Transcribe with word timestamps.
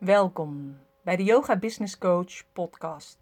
Welkom 0.00 0.78
bij 1.02 1.16
de 1.16 1.24
Yoga 1.24 1.58
Business 1.58 1.98
Coach 1.98 2.52
podcast. 2.52 3.18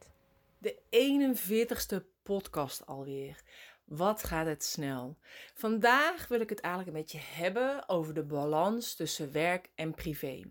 De 0.58 0.76
41ste 0.90 1.96
podcast 2.22 2.86
alweer. 2.86 3.40
Wat 3.84 4.24
gaat 4.24 4.46
het 4.46 4.64
snel? 4.64 5.16
Vandaag 5.54 6.28
wil 6.28 6.40
ik 6.40 6.48
het 6.48 6.60
eigenlijk 6.60 6.94
een 6.94 7.02
beetje 7.02 7.42
hebben 7.42 7.88
over 7.88 8.14
de 8.14 8.22
balans 8.22 8.94
tussen 8.94 9.32
werk 9.32 9.70
en 9.74 9.94
privé. 9.94 10.42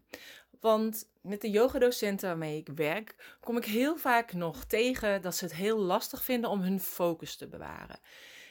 Want 0.59 1.09
met 1.21 1.41
de 1.41 1.49
yogadocenten 1.49 2.27
waarmee 2.27 2.57
ik 2.57 2.69
werk, 2.75 3.37
kom 3.39 3.57
ik 3.57 3.65
heel 3.65 3.97
vaak 3.97 4.33
nog 4.33 4.65
tegen 4.65 5.21
dat 5.21 5.35
ze 5.35 5.43
het 5.43 5.53
heel 5.53 5.79
lastig 5.79 6.23
vinden 6.23 6.49
om 6.49 6.61
hun 6.61 6.79
focus 6.79 7.35
te 7.35 7.47
bewaren. 7.47 7.99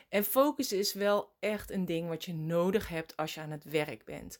En 0.08 0.24
focus 0.24 0.72
is 0.72 0.92
wel 0.92 1.34
echt 1.40 1.70
een 1.70 1.84
ding 1.84 2.08
wat 2.08 2.24
je 2.24 2.34
nodig 2.34 2.88
hebt 2.88 3.16
als 3.16 3.34
je 3.34 3.40
aan 3.40 3.50
het 3.50 3.64
werk 3.64 4.04
bent. 4.04 4.38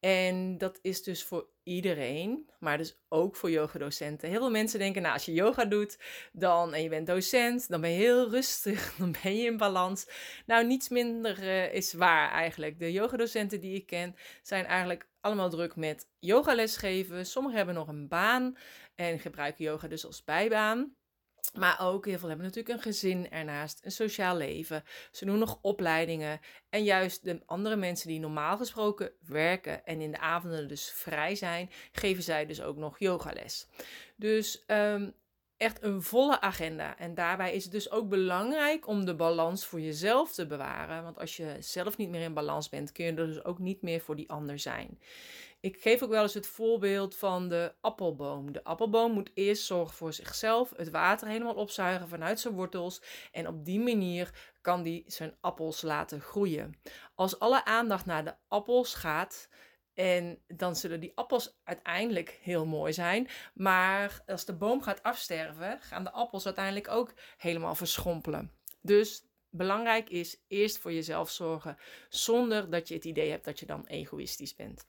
En 0.00 0.58
dat 0.58 0.78
is 0.82 1.02
dus 1.02 1.24
voor 1.24 1.48
iedereen, 1.62 2.50
maar 2.58 2.78
dus 2.78 2.98
ook 3.08 3.36
voor 3.36 3.50
yogadocenten. 3.50 4.28
Heel 4.28 4.38
veel 4.38 4.50
mensen 4.50 4.78
denken, 4.78 5.02
nou, 5.02 5.14
als 5.14 5.24
je 5.24 5.32
yoga 5.32 5.64
doet 5.64 5.98
dan, 6.32 6.74
en 6.74 6.82
je 6.82 6.88
bent 6.88 7.06
docent, 7.06 7.68
dan 7.68 7.80
ben 7.80 7.90
je 7.90 7.96
heel 7.96 8.30
rustig, 8.30 8.94
dan 8.98 9.14
ben 9.22 9.36
je 9.36 9.46
in 9.46 9.56
balans. 9.56 10.08
Nou, 10.46 10.66
niets 10.66 10.88
minder 10.88 11.42
uh, 11.42 11.74
is 11.74 11.92
waar 11.92 12.30
eigenlijk. 12.30 12.78
De 12.78 12.92
yogadocenten 12.92 13.60
die 13.60 13.74
ik 13.74 13.86
ken 13.86 14.16
zijn 14.42 14.64
eigenlijk 14.64 15.08
allemaal 15.20 15.50
druk 15.50 15.76
met 15.76 16.06
yogales 16.18 16.76
geven. 16.76 17.26
Sommigen 17.26 17.56
hebben 17.56 17.74
nog 17.74 17.88
een 17.88 18.08
baan 18.08 18.56
en 18.94 19.18
gebruiken 19.18 19.64
yoga 19.64 19.88
dus 19.88 20.06
als 20.06 20.24
bijbaan. 20.24 20.96
Maar 21.52 21.80
ook 21.80 22.06
heel 22.06 22.18
veel 22.18 22.28
hebben 22.28 22.46
natuurlijk 22.46 22.74
een 22.74 22.82
gezin 22.82 23.30
ernaast, 23.30 23.84
een 23.84 23.90
sociaal 23.90 24.36
leven. 24.36 24.84
Ze 25.10 25.24
doen 25.24 25.38
nog 25.38 25.58
opleidingen. 25.62 26.40
En 26.68 26.84
juist 26.84 27.24
de 27.24 27.42
andere 27.46 27.76
mensen 27.76 28.08
die 28.08 28.20
normaal 28.20 28.56
gesproken 28.56 29.12
werken 29.26 29.84
en 29.84 30.00
in 30.00 30.10
de 30.10 30.18
avonden 30.18 30.68
dus 30.68 30.90
vrij 30.90 31.34
zijn, 31.34 31.70
geven 31.92 32.22
zij 32.22 32.46
dus 32.46 32.62
ook 32.62 32.76
nog 32.76 32.98
yogales. 32.98 33.68
Dus 34.16 34.64
um, 34.66 35.14
echt 35.58 35.82
een 35.82 36.02
volle 36.02 36.40
agenda. 36.40 36.98
En 36.98 37.14
daarbij 37.14 37.54
is 37.54 37.62
het 37.62 37.72
dus 37.72 37.90
ook 37.90 38.08
belangrijk 38.08 38.86
om 38.86 39.04
de 39.04 39.14
balans 39.14 39.66
voor 39.66 39.80
jezelf 39.80 40.32
te 40.32 40.46
bewaren. 40.46 41.02
Want 41.02 41.18
als 41.18 41.36
je 41.36 41.56
zelf 41.60 41.96
niet 41.96 42.08
meer 42.08 42.22
in 42.22 42.34
balans 42.34 42.68
bent, 42.68 42.92
kun 42.92 43.04
je 43.04 43.10
er 43.10 43.26
dus 43.26 43.44
ook 43.44 43.58
niet 43.58 43.82
meer 43.82 44.00
voor 44.00 44.16
die 44.16 44.30
ander 44.30 44.58
zijn. 44.58 44.98
Ik 45.60 45.80
geef 45.80 46.02
ook 46.02 46.10
wel 46.10 46.22
eens 46.22 46.34
het 46.34 46.46
voorbeeld 46.46 47.16
van 47.16 47.48
de 47.48 47.74
appelboom. 47.80 48.52
De 48.52 48.64
appelboom 48.64 49.12
moet 49.12 49.30
eerst 49.34 49.64
zorgen 49.64 49.96
voor 49.96 50.12
zichzelf, 50.12 50.72
het 50.76 50.90
water 50.90 51.28
helemaal 51.28 51.54
opzuigen 51.54 52.08
vanuit 52.08 52.40
zijn 52.40 52.54
wortels. 52.54 53.02
En 53.32 53.46
op 53.46 53.64
die 53.64 53.80
manier 53.80 54.54
kan 54.60 54.82
die 54.82 55.04
zijn 55.06 55.36
appels 55.40 55.82
laten 55.82 56.20
groeien. 56.20 56.80
Als 57.14 57.38
alle 57.38 57.64
aandacht 57.64 58.06
naar 58.06 58.24
de 58.24 58.34
appels 58.48 58.94
gaat, 58.94 59.48
en 59.94 60.42
dan 60.46 60.76
zullen 60.76 61.00
die 61.00 61.12
appels 61.14 61.58
uiteindelijk 61.64 62.38
heel 62.42 62.66
mooi 62.66 62.92
zijn. 62.92 63.28
Maar 63.54 64.22
als 64.26 64.44
de 64.44 64.56
boom 64.56 64.82
gaat 64.82 65.02
afsterven, 65.02 65.80
gaan 65.80 66.04
de 66.04 66.12
appels 66.12 66.46
uiteindelijk 66.46 66.88
ook 66.88 67.14
helemaal 67.36 67.74
verschrompelen. 67.74 68.52
Dus 68.80 69.24
belangrijk 69.50 70.10
is 70.10 70.44
eerst 70.48 70.78
voor 70.78 70.92
jezelf 70.92 71.30
zorgen, 71.30 71.76
zonder 72.08 72.70
dat 72.70 72.88
je 72.88 72.94
het 72.94 73.04
idee 73.04 73.30
hebt 73.30 73.44
dat 73.44 73.58
je 73.58 73.66
dan 73.66 73.86
egoïstisch 73.86 74.54
bent. 74.54 74.86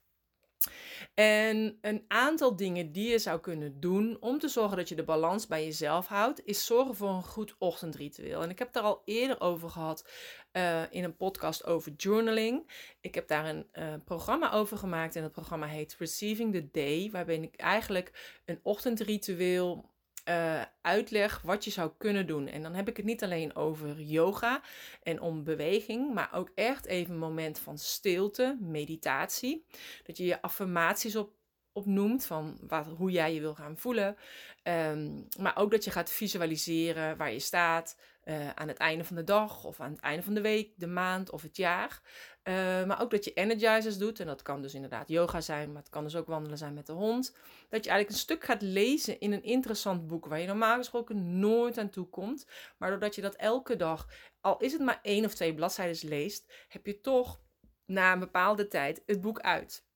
En 1.14 1.78
een 1.82 2.04
aantal 2.08 2.56
dingen 2.56 2.92
die 2.92 3.10
je 3.10 3.20
zou 3.20 3.40
kunnen 3.40 3.80
doen 3.80 4.18
om 4.20 4.40
te 4.40 4.48
zorgen 4.48 4.78
dat 4.78 4.90
je 4.90 4.96
de 4.96 5.04
balans 5.04 5.48
bij 5.48 5.64
jezelf 5.64 6.08
houdt, 6.08 6.46
is 6.46 6.66
zorgen 6.66 6.96
voor 6.96 7.10
een 7.10 7.24
goed 7.24 7.56
ochtendritueel. 7.58 8.42
En 8.42 8.50
ik 8.50 8.60
heb 8.60 8.76
er 8.76 8.82
al 8.82 9.02
eerder 9.06 9.42
over 9.42 9.70
gehad 9.70 10.10
uh, 10.54 10.82
in 10.90 11.04
een 11.04 11.16
podcast 11.16 11.66
over 11.66 11.92
journaling. 11.98 12.72
Ik 13.02 13.16
heb 13.16 13.28
daar 13.28 13.46
een 13.46 13.68
uh, 13.74 13.94
programma 14.06 14.52
over 14.52 14.78
gemaakt 14.78 15.16
en 15.16 15.24
het 15.24 15.32
programma 15.32 15.66
heet 15.66 15.96
Receiving 16.00 16.54
the 16.54 16.70
Day, 16.72 17.10
waarbij 17.12 17.38
ik 17.38 17.56
eigenlijk 17.56 18.40
een 18.46 18.60
ochtendritueel 18.64 19.89
uh, 20.30 20.62
uitleg 20.82 21.42
wat 21.42 21.64
je 21.64 21.72
zou 21.72 21.92
kunnen 21.98 22.28
doen. 22.28 22.48
En 22.48 22.64
dan 22.64 22.74
heb 22.74 22.88
ik 22.88 22.98
het 22.98 23.06
niet 23.06 23.24
alleen 23.24 23.56
over 23.56 24.02
yoga 24.02 24.62
en 25.04 25.22
om 25.22 25.44
beweging, 25.44 26.14
maar 26.14 26.30
ook 26.34 26.52
echt 26.56 26.86
even 26.86 27.14
een 27.14 27.20
moment 27.20 27.60
van 27.60 27.78
stilte, 27.78 28.58
meditatie. 28.60 29.66
Dat 30.04 30.18
je 30.18 30.26
je 30.26 30.42
affirmaties 30.42 31.16
op 31.16 31.38
opnoemt 31.72 32.26
van 32.26 32.58
wat, 32.68 32.86
hoe 32.98 33.12
jij 33.12 33.34
je 33.34 33.40
wil 33.40 33.56
gaan 33.56 33.78
voelen. 33.78 34.18
Um, 34.64 35.28
maar 35.40 35.58
ook 35.58 35.72
dat 35.72 35.84
je 35.84 35.92
gaat 35.92 36.12
visualiseren 36.12 37.18
waar 37.18 37.32
je 37.32 37.40
staat 37.40 37.98
uh, 38.30 38.50
aan 38.50 38.68
het 38.68 38.78
einde 38.78 39.04
van 39.04 39.16
de 39.16 39.24
dag 39.24 39.64
of 39.64 39.80
aan 39.80 39.92
het 39.92 40.00
einde 40.00 40.24
van 40.24 40.34
de 40.34 40.42
week, 40.42 40.74
de 40.76 40.88
maand 40.88 41.30
of 41.30 41.42
het 41.42 41.58
jaar. 41.58 42.02
Uh, 42.44 42.54
maar 42.86 43.02
ook 43.02 43.12
dat 43.12 43.26
je 43.26 43.34
energizers 43.34 43.98
doet. 43.98 44.20
En 44.20 44.26
dat 44.26 44.42
kan 44.42 44.62
dus 44.62 44.74
inderdaad 44.74 45.10
yoga 45.10 45.42
zijn, 45.42 45.72
maar 45.72 45.82
het 45.82 45.92
kan 45.92 46.04
dus 46.04 46.16
ook 46.16 46.28
wandelen 46.28 46.58
zijn 46.58 46.74
met 46.74 46.86
de 46.86 46.94
hond. 46.94 47.36
Dat 47.70 47.84
je 47.84 47.90
eigenlijk 47.90 48.10
een 48.10 48.16
stuk 48.16 48.44
gaat 48.44 48.62
lezen 48.62 49.20
in 49.20 49.32
een 49.32 49.44
interessant 49.44 50.08
boek 50.08 50.26
waar 50.26 50.40
je 50.40 50.48
normaal 50.48 50.78
gesproken 50.78 51.40
nooit 51.40 51.78
aan 51.78 51.90
toe 51.90 52.06
komt. 52.06 52.48
Maar 52.78 52.90
doordat 52.90 53.16
je 53.16 53.22
dat 53.22 53.36
elke 53.36 53.76
dag, 53.76 54.08
al 54.42 54.58
is 54.58 54.72
het 54.72 54.82
maar 54.82 55.00
één 55.02 55.26
of 55.26 55.34
twee 55.34 55.54
bladzijden 55.54 56.10
leest, 56.10 56.54
heb 56.68 56.86
je 56.86 57.02
toch 57.02 57.42
na 57.86 58.14
een 58.14 58.20
bepaalde 58.20 58.68
tijd 58.68 59.04
het 59.06 59.22
boek 59.22 59.40
uit. 59.40 59.88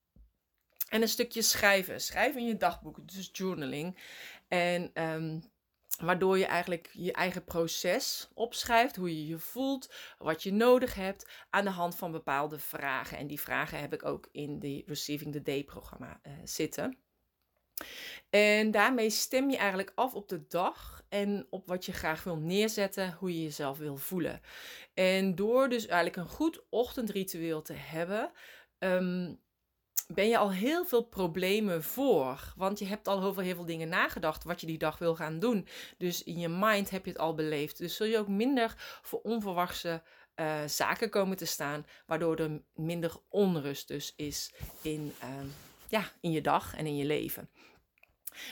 En 0.90 1.02
een 1.02 1.08
stukje 1.08 1.42
schrijven. 1.42 2.02
Schrijven 2.02 2.42
in 2.42 2.48
je 2.48 2.58
dagboek, 2.58 3.08
dus 3.08 3.30
journaling. 3.32 3.98
En 4.48 5.04
um, 5.04 5.53
waardoor 6.02 6.38
je 6.38 6.46
eigenlijk 6.46 6.90
je 6.94 7.12
eigen 7.12 7.44
proces 7.44 8.30
opschrijft, 8.34 8.96
hoe 8.96 9.18
je 9.18 9.28
je 9.28 9.38
voelt, 9.38 9.94
wat 10.18 10.44
je 10.44 10.54
nodig 10.54 10.96
hebt, 10.96 11.30
aan 11.50 11.64
de 11.64 11.70
hand 11.70 11.96
van 11.96 12.12
bepaalde 12.12 12.60
vragen. 12.60 13.18
En 13.18 13.28
die 13.28 13.42
vragen 13.42 13.80
heb 13.80 13.94
ik 13.94 14.06
ook 14.06 14.30
in 14.32 14.60
de 14.60 14.84
Receiving 14.86 15.32
the 15.32 15.42
Day 15.42 15.64
programma 15.64 16.20
uh, 16.24 16.34
zitten. 16.44 16.98
En 18.30 18.72
daarmee 18.72 19.10
stem 19.10 19.50
je 19.50 19.58
eigenlijk 19.58 19.92
af 19.96 20.14
op 20.14 20.30
de 20.30 20.48
dag 20.48 21.04
en 21.10 21.48
op 21.50 21.68
wat 21.68 21.86
je 21.86 21.92
graag 21.92 22.24
wil 22.24 22.38
neerzetten, 22.38 23.14
hoe 23.20 23.34
je 23.34 23.44
jezelf 23.44 23.78
wil 23.78 23.98
voelen. 23.98 24.42
En 24.94 25.36
door 25.36 25.70
dus 25.70 25.86
eigenlijk 25.86 26.16
een 26.16 26.36
goed 26.36 26.62
ochtendritueel 26.70 27.62
te 27.62 27.74
hebben, 27.74 28.32
um, 28.80 29.40
ben 30.14 30.28
je 30.28 30.38
al 30.38 30.52
heel 30.52 30.86
veel 30.86 31.04
problemen 31.04 31.84
voor. 31.84 32.54
Want 32.56 32.80
je 32.80 32.86
hebt 32.86 33.08
al 33.08 33.22
over 33.22 33.44
heel 33.44 33.56
veel 33.56 33.66
dingen 33.66 33.90
nagedacht 33.90 34.44
wat 34.44 34.62
je 34.62 34.68
die 34.68 34.78
dag 34.78 34.98
wil 34.98 35.16
gaan 35.16 35.40
doen. 35.40 35.68
Dus 35.98 36.24
in 36.24 36.40
je 36.40 36.50
mind 36.50 36.90
heb 36.90 37.06
je 37.06 37.12
het 37.12 37.20
al 37.20 37.36
beleefd. 37.36 37.78
Dus 37.78 37.96
zul 37.96 38.08
je 38.08 38.18
ook 38.18 38.28
minder 38.28 39.00
voor 39.02 39.20
onverwachte 39.22 40.02
uh, 40.36 40.64
zaken 40.68 41.10
komen 41.10 41.38
te 41.38 41.46
staan. 41.46 41.86
Waardoor 42.06 42.36
er 42.36 42.62
minder 42.76 43.16
onrust 43.30 43.88
dus 43.88 44.14
is 44.16 44.54
in, 44.82 45.14
uh, 45.24 45.30
ja, 45.88 46.12
in 46.20 46.32
je 46.32 46.42
dag 46.42 46.76
en 46.76 46.86
in 46.86 46.96
je 46.96 47.06
leven. 47.06 47.50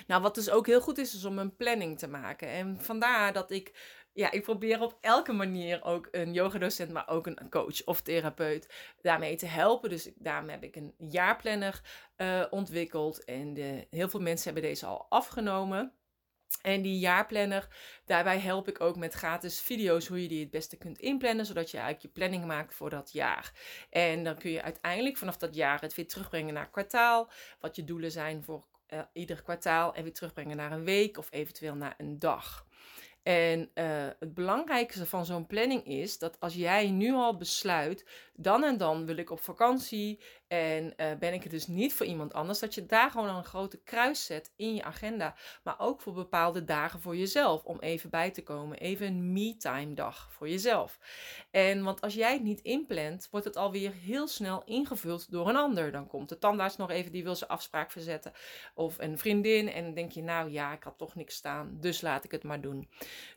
Nou, 0.08 0.22
wat 0.22 0.36
dus 0.36 0.50
ook 0.50 0.68
heel 0.68 0.82
goed 0.82 0.98
is, 0.98 1.16
is 1.16 1.26
om 1.26 1.40
een 1.40 1.56
planning 1.56 2.00
te 2.00 2.08
maken. 2.08 2.48
En 2.48 2.82
vandaar 2.82 3.34
dat 3.34 3.52
ik 3.52 3.74
ja, 4.14 4.32
ik 4.32 4.44
probeer 4.44 4.82
op 4.82 4.98
elke 5.02 5.34
manier 5.34 5.84
ook 5.84 6.08
een 6.12 6.34
yogadocent, 6.34 6.92
maar 6.92 7.08
ook 7.08 7.28
een 7.28 7.50
coach 7.50 7.84
of 7.86 8.02
therapeut 8.02 8.94
daarmee 9.02 9.36
te 9.36 9.46
helpen. 9.46 9.90
Dus 9.90 10.12
daarom 10.16 10.50
heb 10.50 10.64
ik 10.64 10.76
een 10.76 10.94
jaarplanner 10.98 11.82
uh, 12.18 12.46
ontwikkeld. 12.50 13.24
En 13.24 13.54
de, 13.54 13.88
heel 13.90 14.10
veel 14.10 14.20
mensen 14.20 14.54
hebben 14.54 14.70
deze 14.70 14.86
al 14.86 15.06
afgenomen. 15.10 15.94
En 16.62 16.82
die 16.82 17.00
jaarplanner, 17.00 17.68
daarbij 18.06 18.40
help 18.40 18.68
ik 18.68 18.82
ook 18.82 18.96
met 18.96 19.14
gratis 19.14 19.60
video's 19.62 20.08
hoe 20.08 20.22
je 20.22 20.28
die 20.28 20.40
het 20.40 20.52
beste 20.52 20.78
kunt 20.78 21.00
inplannen, 21.00 21.46
zodat 21.46 21.72
je 21.72 21.78
eigenlijk 21.78 22.06
je 22.06 22.20
planning 22.20 22.46
maakt 22.46 22.74
voor 22.74 22.90
dat 22.90 23.12
jaar. 23.12 23.52
En 23.90 24.24
dan 24.24 24.38
kun 24.38 24.52
je 24.52 24.62
uiteindelijk 24.62 25.18
vanaf 25.18 25.38
dat 25.38 25.56
jaar 25.56 25.82
het 25.82 25.96
weer 25.96 26.08
terugbrengen 26.08 26.54
naar 26.54 26.70
kwartaal, 26.70 27.32
wat 27.60 27.76
je 27.76 27.84
doelen 27.84 28.12
zijn 28.12 28.44
voor 28.44 28.66
uh, 28.90 29.00
ieder 29.14 29.42
kwartaal 29.42 29.94
en 29.94 30.04
weer 30.04 30.14
terugbrengen 30.14 30.58
naar 30.58 30.72
een 30.72 30.84
week 30.84 31.18
of 31.18 31.28
eventueel 31.32 31.76
naar 31.76 31.96
een 31.98 32.20
dag. 32.20 32.68
En 33.24 33.72
uh, 33.76 34.08
het 34.20 34.34
belangrijkste 34.34 35.06
van 35.06 35.26
zo'n 35.26 35.48
planning 35.48 35.86
is 35.86 36.18
dat 36.18 36.40
als 36.40 36.54
jij 36.54 36.90
nu 36.90 37.14
al 37.14 37.38
besluit, 37.38 38.06
dan 38.34 38.64
en 38.64 38.78
dan 38.78 39.06
wil 39.06 39.18
ik 39.18 39.30
op 39.30 39.40
vakantie 39.40 40.20
en 40.52 40.94
uh, 40.98 41.12
ben 41.20 41.34
ik 41.34 41.44
het 41.44 41.52
dus 41.52 41.68
niet 41.68 41.94
voor 41.94 42.06
iemand 42.06 42.34
anders, 42.34 42.60
dat 42.60 42.76
je 42.76 42.86
daar 42.86 43.12
gewoon 43.12 43.36
een 43.36 43.44
grote 43.44 43.78
kruis 43.78 44.26
zet 44.26 44.54
in 44.56 44.76
je 44.76 44.84
agenda. 44.84 45.36
Maar 45.64 45.80
ook 45.80 46.02
voor 46.02 46.14
bepaalde 46.14 46.64
dagen 46.64 47.02
voor 47.02 47.16
jezelf, 47.16 47.64
om 47.64 47.80
even 47.80 48.10
bij 48.10 48.32
te 48.32 48.44
komen. 48.44 48.78
Even 48.78 49.08
een 49.08 49.34
me-time 49.34 49.94
dag 49.94 50.32
voor 50.32 50.50
jezelf. 50.50 51.00
En 51.52 51.84
want 51.84 52.02
als 52.02 52.14
jij 52.14 52.34
het 52.34 52.44
niet 52.44 52.62
inplant, 52.62 53.28
wordt 53.32 53.46
het 53.46 53.56
alweer 53.56 53.92
heel 53.92 54.28
snel 54.28 54.64
ingevuld 54.66 55.32
door 55.32 55.50
een 55.50 55.56
ander. 55.56 55.92
Dan 55.92 56.08
komt 56.08 56.30
de 56.30 56.38
tandarts 56.38 56.78
nog 56.78 56.90
even, 56.90 57.12
die 57.12 57.24
wil 57.24 57.36
zijn 57.36 57.50
afspraak 57.50 57.92
verzetten. 57.92 58.32
Of 58.74 59.00
een 59.00 59.18
vriendin 59.18 59.70
en 59.70 59.84
dan 59.84 59.94
denk 59.94 60.12
je, 60.12 60.24
nou 60.24 60.52
ja, 60.52 60.74
ik 60.74 60.84
had 60.84 60.98
toch 60.98 61.16
niks 61.16 61.36
staan, 61.36 61.78
dus 61.80 62.02
laat 62.02 62.24
ik 62.24 62.32
het 62.32 62.44
maar 62.44 62.62
doen. 62.62 62.90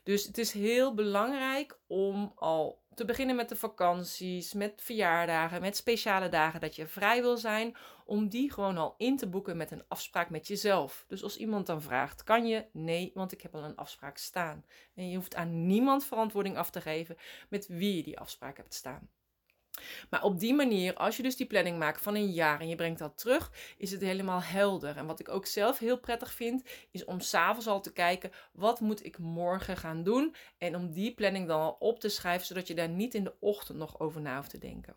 Dus 0.03 0.25
het 0.25 0.37
is 0.37 0.51
heel 0.51 0.93
belangrijk 0.93 1.79
om 1.87 2.31
al 2.35 2.83
te 2.95 3.05
beginnen 3.05 3.35
met 3.35 3.49
de 3.49 3.55
vakanties, 3.55 4.53
met 4.53 4.81
verjaardagen, 4.81 5.61
met 5.61 5.75
speciale 5.75 6.29
dagen 6.29 6.59
dat 6.59 6.75
je 6.75 6.87
vrij 6.87 7.21
wil 7.21 7.37
zijn, 7.37 7.75
om 8.05 8.29
die 8.29 8.51
gewoon 8.51 8.77
al 8.77 8.95
in 8.97 9.17
te 9.17 9.27
boeken 9.27 9.57
met 9.57 9.71
een 9.71 9.83
afspraak 9.87 10.29
met 10.29 10.47
jezelf. 10.47 11.05
Dus 11.07 11.23
als 11.23 11.37
iemand 11.37 11.65
dan 11.65 11.81
vraagt, 11.81 12.23
kan 12.23 12.47
je? 12.47 12.65
Nee, 12.71 13.11
want 13.13 13.31
ik 13.31 13.41
heb 13.41 13.55
al 13.55 13.63
een 13.63 13.75
afspraak 13.75 14.17
staan. 14.17 14.65
En 14.95 15.09
je 15.09 15.15
hoeft 15.15 15.35
aan 15.35 15.65
niemand 15.67 16.05
verantwoording 16.05 16.57
af 16.57 16.69
te 16.69 16.81
geven 16.81 17.17
met 17.49 17.67
wie 17.67 17.95
je 17.95 18.03
die 18.03 18.19
afspraak 18.19 18.57
hebt 18.57 18.73
staan. 18.73 19.09
Maar 20.09 20.23
op 20.23 20.39
die 20.39 20.53
manier, 20.53 20.93
als 20.93 21.17
je 21.17 21.23
dus 21.23 21.35
die 21.35 21.45
planning 21.45 21.77
maakt 21.77 22.01
van 22.01 22.15
een 22.15 22.31
jaar 22.31 22.59
en 22.59 22.67
je 22.67 22.75
brengt 22.75 22.99
dat 22.99 23.17
terug, 23.17 23.51
is 23.77 23.91
het 23.91 24.01
helemaal 24.01 24.41
helder. 24.41 24.97
En 24.97 25.05
wat 25.05 25.19
ik 25.19 25.29
ook 25.29 25.45
zelf 25.45 25.79
heel 25.79 25.99
prettig 25.99 26.33
vind, 26.33 26.63
is 26.91 27.05
om 27.05 27.19
s'avonds 27.19 27.67
al 27.67 27.81
te 27.81 27.93
kijken, 27.93 28.31
wat 28.53 28.79
moet 28.79 29.05
ik 29.05 29.17
morgen 29.17 29.77
gaan 29.77 30.03
doen? 30.03 30.35
En 30.57 30.75
om 30.75 30.91
die 30.91 31.13
planning 31.13 31.47
dan 31.47 31.59
al 31.59 31.75
op 31.79 31.99
te 31.99 32.09
schrijven, 32.09 32.47
zodat 32.47 32.67
je 32.67 32.75
daar 32.75 32.89
niet 32.89 33.13
in 33.13 33.23
de 33.23 33.35
ochtend 33.39 33.77
nog 33.77 33.99
over 33.99 34.21
na 34.21 34.35
hoeft 34.35 34.49
te 34.49 34.57
denken. 34.57 34.93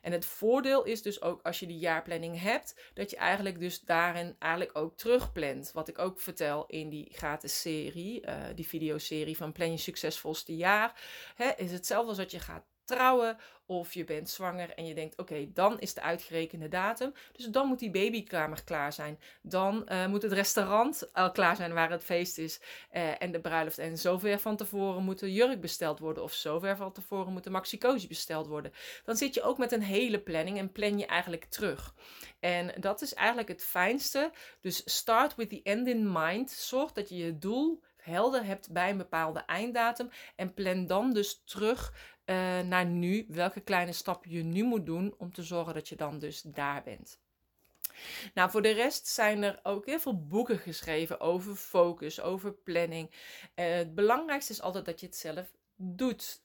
En 0.00 0.12
het 0.12 0.24
voordeel 0.24 0.84
is 0.84 1.02
dus 1.02 1.22
ook 1.22 1.42
als 1.42 1.60
je 1.60 1.66
die 1.66 1.78
jaarplanning 1.78 2.40
hebt, 2.40 2.90
dat 2.94 3.10
je 3.10 3.16
eigenlijk 3.16 3.60
dus 3.60 3.80
daarin 3.80 4.36
eigenlijk 4.38 4.78
ook 4.78 4.96
terugplant. 4.96 5.72
Wat 5.72 5.88
ik 5.88 5.98
ook 5.98 6.20
vertel 6.20 6.66
in 6.66 6.88
die 6.88 7.08
gratis 7.12 7.60
serie, 7.60 8.26
uh, 8.26 8.34
die 8.54 8.66
videoserie 8.66 9.36
van 9.36 9.52
Plan 9.52 9.70
je 9.70 9.76
succesvolste 9.76 10.56
jaar, 10.56 11.00
hè, 11.34 11.50
is 11.56 11.72
hetzelfde 11.72 12.08
als 12.08 12.16
dat 12.16 12.30
je 12.30 12.40
gaat 12.40 12.64
of 13.70 13.94
je 13.94 14.04
bent 14.04 14.30
zwanger 14.30 14.74
en 14.74 14.86
je 14.86 14.94
denkt, 14.94 15.16
oké, 15.16 15.52
dan 15.52 15.80
is 15.80 15.94
de 15.94 16.00
uitgerekende 16.00 16.68
datum. 16.68 17.12
Dus 17.32 17.46
dan 17.46 17.66
moet 17.66 17.78
die 17.78 17.90
babykamer 17.90 18.64
klaar 18.64 18.92
zijn. 18.92 19.20
Dan 19.42 19.86
uh, 19.88 20.06
moet 20.06 20.22
het 20.22 20.32
restaurant 20.32 21.08
al 21.12 21.30
klaar 21.30 21.56
zijn 21.56 21.72
waar 21.72 21.90
het 21.90 22.04
feest 22.04 22.38
is 22.38 22.60
uh, 22.92 23.22
en 23.22 23.32
de 23.32 23.40
bruiloft. 23.40 23.78
En 23.78 23.98
zover 23.98 24.38
van 24.38 24.56
tevoren 24.56 25.02
moet 25.02 25.18
de 25.18 25.32
jurk 25.32 25.60
besteld 25.60 25.98
worden 25.98 26.22
of 26.22 26.32
zover 26.32 26.76
van 26.76 26.92
tevoren 26.92 27.32
moet 27.32 27.44
de 27.44 27.50
maxicosi 27.50 28.08
besteld 28.08 28.46
worden. 28.46 28.72
Dan 29.04 29.16
zit 29.16 29.34
je 29.34 29.42
ook 29.42 29.58
met 29.58 29.72
een 29.72 29.82
hele 29.82 30.20
planning 30.20 30.58
en 30.58 30.72
plan 30.72 30.98
je 30.98 31.06
eigenlijk 31.06 31.44
terug. 31.44 31.94
En 32.40 32.72
dat 32.80 33.02
is 33.02 33.14
eigenlijk 33.14 33.48
het 33.48 33.64
fijnste. 33.64 34.30
Dus 34.60 34.82
start 34.84 35.34
with 35.34 35.48
the 35.48 35.60
end 35.62 35.88
in 35.88 36.12
mind. 36.12 36.50
Zorg 36.50 36.92
dat 36.92 37.08
je 37.08 37.16
je 37.16 37.38
doel 37.38 37.82
helder 37.96 38.44
hebt 38.44 38.72
bij 38.72 38.90
een 38.90 38.96
bepaalde 38.96 39.40
einddatum. 39.40 40.10
En 40.36 40.54
plan 40.54 40.86
dan 40.86 41.12
dus 41.12 41.42
terug 41.44 41.92
uh, 42.30 42.60
naar 42.60 42.86
nu, 42.86 43.24
welke 43.28 43.60
kleine 43.60 43.92
stappen 43.92 44.30
je 44.30 44.42
nu 44.42 44.62
moet 44.62 44.86
doen 44.86 45.14
om 45.18 45.32
te 45.32 45.42
zorgen 45.42 45.74
dat 45.74 45.88
je 45.88 45.96
dan 45.96 46.18
dus 46.18 46.42
daar 46.42 46.82
bent. 46.82 47.20
Nou, 48.34 48.50
voor 48.50 48.62
de 48.62 48.70
rest 48.70 49.06
zijn 49.06 49.42
er 49.42 49.60
ook 49.62 49.86
heel 49.86 50.00
veel 50.00 50.26
boeken 50.26 50.58
geschreven 50.58 51.20
over 51.20 51.54
focus, 51.54 52.20
over 52.20 52.52
planning. 52.52 53.10
Uh, 53.10 53.74
het 53.74 53.94
belangrijkste 53.94 54.52
is 54.52 54.62
altijd 54.62 54.84
dat 54.84 55.00
je 55.00 55.06
het 55.06 55.16
zelf 55.16 55.52
doet. 55.76 56.42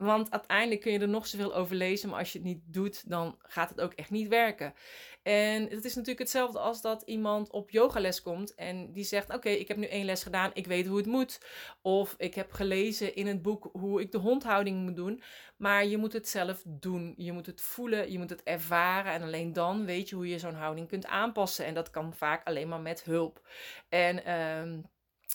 Want 0.00 0.30
uiteindelijk 0.30 0.80
kun 0.80 0.92
je 0.92 0.98
er 0.98 1.08
nog 1.08 1.26
zoveel 1.26 1.54
over 1.54 1.76
lezen, 1.76 2.08
maar 2.08 2.18
als 2.18 2.32
je 2.32 2.38
het 2.38 2.46
niet 2.46 2.60
doet, 2.66 3.10
dan 3.10 3.38
gaat 3.42 3.68
het 3.68 3.80
ook 3.80 3.92
echt 3.92 4.10
niet 4.10 4.28
werken. 4.28 4.74
En 5.22 5.62
het 5.62 5.84
is 5.84 5.94
natuurlijk 5.94 6.18
hetzelfde 6.18 6.58
als 6.58 6.80
dat 6.80 7.02
iemand 7.02 7.50
op 7.50 7.70
yogales 7.70 8.22
komt 8.22 8.54
en 8.54 8.92
die 8.92 9.04
zegt: 9.04 9.34
Oké, 9.34 9.48
ik 9.48 9.68
heb 9.68 9.76
nu 9.76 9.86
één 9.86 10.04
les 10.04 10.22
gedaan, 10.22 10.50
ik 10.54 10.66
weet 10.66 10.86
hoe 10.86 10.96
het 10.96 11.06
moet. 11.06 11.40
Of 11.82 12.14
ik 12.18 12.34
heb 12.34 12.52
gelezen 12.52 13.14
in 13.14 13.26
het 13.26 13.42
boek 13.42 13.68
hoe 13.72 14.00
ik 14.00 14.12
de 14.12 14.18
hondhouding 14.18 14.82
moet 14.82 14.96
doen. 14.96 15.22
Maar 15.56 15.86
je 15.86 15.96
moet 15.96 16.12
het 16.12 16.28
zelf 16.28 16.62
doen. 16.66 17.14
Je 17.16 17.32
moet 17.32 17.46
het 17.46 17.60
voelen, 17.60 18.12
je 18.12 18.18
moet 18.18 18.30
het 18.30 18.42
ervaren. 18.42 19.12
En 19.12 19.22
alleen 19.22 19.52
dan 19.52 19.84
weet 19.84 20.08
je 20.08 20.14
hoe 20.14 20.28
je 20.28 20.38
zo'n 20.38 20.54
houding 20.54 20.88
kunt 20.88 21.06
aanpassen. 21.06 21.64
En 21.64 21.74
dat 21.74 21.90
kan 21.90 22.14
vaak 22.14 22.46
alleen 22.46 22.68
maar 22.68 22.80
met 22.80 23.02
hulp. 23.02 23.48
En. 23.88 24.22
Uh, 24.26 24.78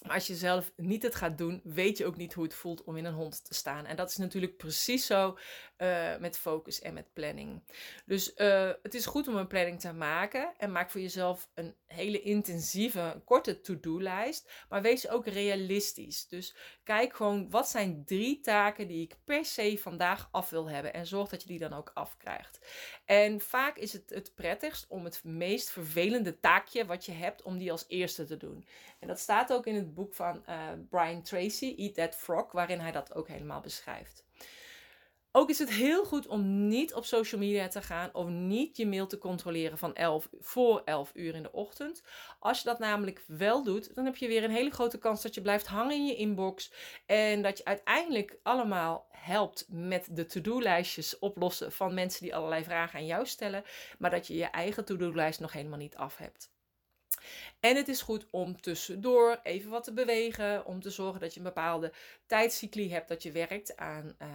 maar 0.01 0.13
als 0.13 0.27
je 0.27 0.35
zelf 0.35 0.71
niet 0.75 1.03
het 1.03 1.15
gaat 1.15 1.37
doen, 1.37 1.61
weet 1.63 1.97
je 1.97 2.05
ook 2.05 2.17
niet 2.17 2.33
hoe 2.33 2.43
het 2.43 2.53
voelt 2.53 2.83
om 2.83 2.97
in 2.97 3.05
een 3.05 3.13
hond 3.13 3.45
te 3.45 3.53
staan. 3.53 3.85
En 3.85 3.95
dat 3.95 4.09
is 4.09 4.17
natuurlijk 4.17 4.57
precies 4.57 5.05
zo 5.05 5.37
uh, 5.77 6.17
met 6.17 6.37
focus 6.37 6.81
en 6.81 6.93
met 6.93 7.13
planning. 7.13 7.61
Dus 8.05 8.33
uh, 8.37 8.71
het 8.81 8.93
is 8.93 9.05
goed 9.05 9.27
om 9.27 9.35
een 9.35 9.47
planning 9.47 9.79
te 9.79 9.93
maken 9.93 10.53
en 10.57 10.71
maak 10.71 10.89
voor 10.89 11.01
jezelf 11.01 11.49
een 11.53 11.75
hele 11.85 12.21
intensieve, 12.21 13.21
korte 13.25 13.61
to-do-lijst. 13.61 14.51
Maar 14.69 14.81
wees 14.81 15.09
ook 15.09 15.27
realistisch. 15.27 16.27
Dus 16.27 16.55
kijk 16.83 17.15
gewoon 17.15 17.49
wat 17.49 17.69
zijn 17.69 18.05
drie 18.05 18.39
taken 18.39 18.87
die 18.87 19.01
ik 19.01 19.17
per 19.23 19.45
se 19.45 19.77
vandaag 19.79 20.27
af 20.31 20.49
wil 20.49 20.69
hebben 20.69 20.93
en 20.93 21.07
zorg 21.07 21.29
dat 21.29 21.41
je 21.41 21.47
die 21.47 21.59
dan 21.59 21.73
ook 21.73 21.91
afkrijgt. 21.93 22.59
En 23.05 23.39
vaak 23.39 23.77
is 23.77 23.93
het 23.93 24.09
het 24.09 24.35
prettigst 24.35 24.87
om 24.87 25.03
het 25.03 25.23
meest 25.23 25.69
vervelende 25.69 26.39
taakje 26.39 26.85
wat 26.85 27.05
je 27.05 27.11
hebt, 27.11 27.41
om 27.41 27.57
die 27.57 27.71
als 27.71 27.85
eerste 27.87 28.25
te 28.25 28.37
doen. 28.37 28.67
En 28.99 29.07
dat 29.07 29.19
staat 29.19 29.53
ook 29.53 29.65
in 29.65 29.75
het 29.75 29.93
boek 29.93 30.13
van 30.13 30.43
uh, 30.49 30.69
Brian 30.89 31.21
Tracy, 31.21 31.75
Eat 31.77 31.93
That 31.93 32.15
Frog, 32.15 32.51
waarin 32.51 32.79
hij 32.79 32.91
dat 32.91 33.13
ook 33.13 33.27
helemaal 33.27 33.61
beschrijft. 33.61 34.24
Ook 35.37 35.49
is 35.49 35.59
het 35.59 35.69
heel 35.69 36.05
goed 36.05 36.27
om 36.27 36.67
niet 36.67 36.93
op 36.93 37.05
social 37.05 37.41
media 37.41 37.67
te 37.67 37.81
gaan 37.81 38.09
of 38.13 38.27
niet 38.27 38.77
je 38.77 38.87
mail 38.87 39.07
te 39.07 39.17
controleren 39.17 39.77
van 39.77 39.95
11 39.95 40.29
voor 40.39 40.81
11 40.85 41.11
uur 41.13 41.35
in 41.35 41.43
de 41.43 41.51
ochtend. 41.51 42.03
Als 42.39 42.57
je 42.57 42.63
dat 42.63 42.79
namelijk 42.79 43.23
wel 43.27 43.63
doet, 43.63 43.95
dan 43.95 44.05
heb 44.05 44.15
je 44.15 44.27
weer 44.27 44.43
een 44.43 44.51
hele 44.51 44.69
grote 44.69 44.97
kans 44.97 45.21
dat 45.21 45.33
je 45.33 45.41
blijft 45.41 45.67
hangen 45.67 45.95
in 45.95 46.05
je 46.05 46.15
inbox 46.15 46.71
en 47.05 47.41
dat 47.41 47.57
je 47.57 47.65
uiteindelijk 47.65 48.37
allemaal 48.43 49.07
helpt 49.11 49.65
met 49.69 50.07
de 50.11 50.25
to-do-lijstjes 50.25 51.19
oplossen 51.19 51.71
van 51.71 51.93
mensen 51.93 52.23
die 52.23 52.35
allerlei 52.35 52.63
vragen 52.63 52.99
aan 52.99 53.05
jou 53.05 53.25
stellen, 53.25 53.63
maar 53.97 54.11
dat 54.11 54.27
je 54.27 54.35
je 54.35 54.45
eigen 54.45 54.85
to-do-lijst 54.85 55.39
nog 55.39 55.53
helemaal 55.53 55.79
niet 55.79 55.95
af 55.95 56.17
hebt. 56.17 56.54
En 57.59 57.75
het 57.75 57.87
is 57.87 58.01
goed 58.01 58.25
om 58.31 58.61
tussendoor 58.61 59.39
even 59.43 59.69
wat 59.69 59.83
te 59.83 59.93
bewegen, 59.93 60.65
om 60.65 60.81
te 60.81 60.89
zorgen 60.89 61.19
dat 61.19 61.33
je 61.33 61.39
een 61.39 61.45
bepaalde 61.45 61.93
tijdcycli 62.25 62.91
hebt 62.91 63.07
dat 63.07 63.23
je 63.23 63.31
werkt 63.31 63.77
aan, 63.77 64.15
uh, 64.21 64.27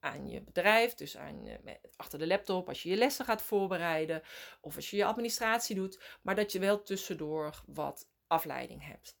aan 0.00 0.28
je 0.28 0.42
bedrijf, 0.42 0.94
dus 0.94 1.16
aan, 1.16 1.46
uh, 1.46 1.72
achter 1.96 2.18
de 2.18 2.26
laptop, 2.26 2.68
als 2.68 2.82
je 2.82 2.88
je 2.88 2.96
lessen 2.96 3.24
gaat 3.24 3.42
voorbereiden 3.42 4.22
of 4.60 4.76
als 4.76 4.90
je 4.90 4.96
je 4.96 5.04
administratie 5.04 5.74
doet, 5.74 6.18
maar 6.22 6.34
dat 6.34 6.52
je 6.52 6.58
wel 6.58 6.82
tussendoor 6.82 7.62
wat 7.66 8.08
afleiding 8.26 8.86
hebt. 8.86 9.18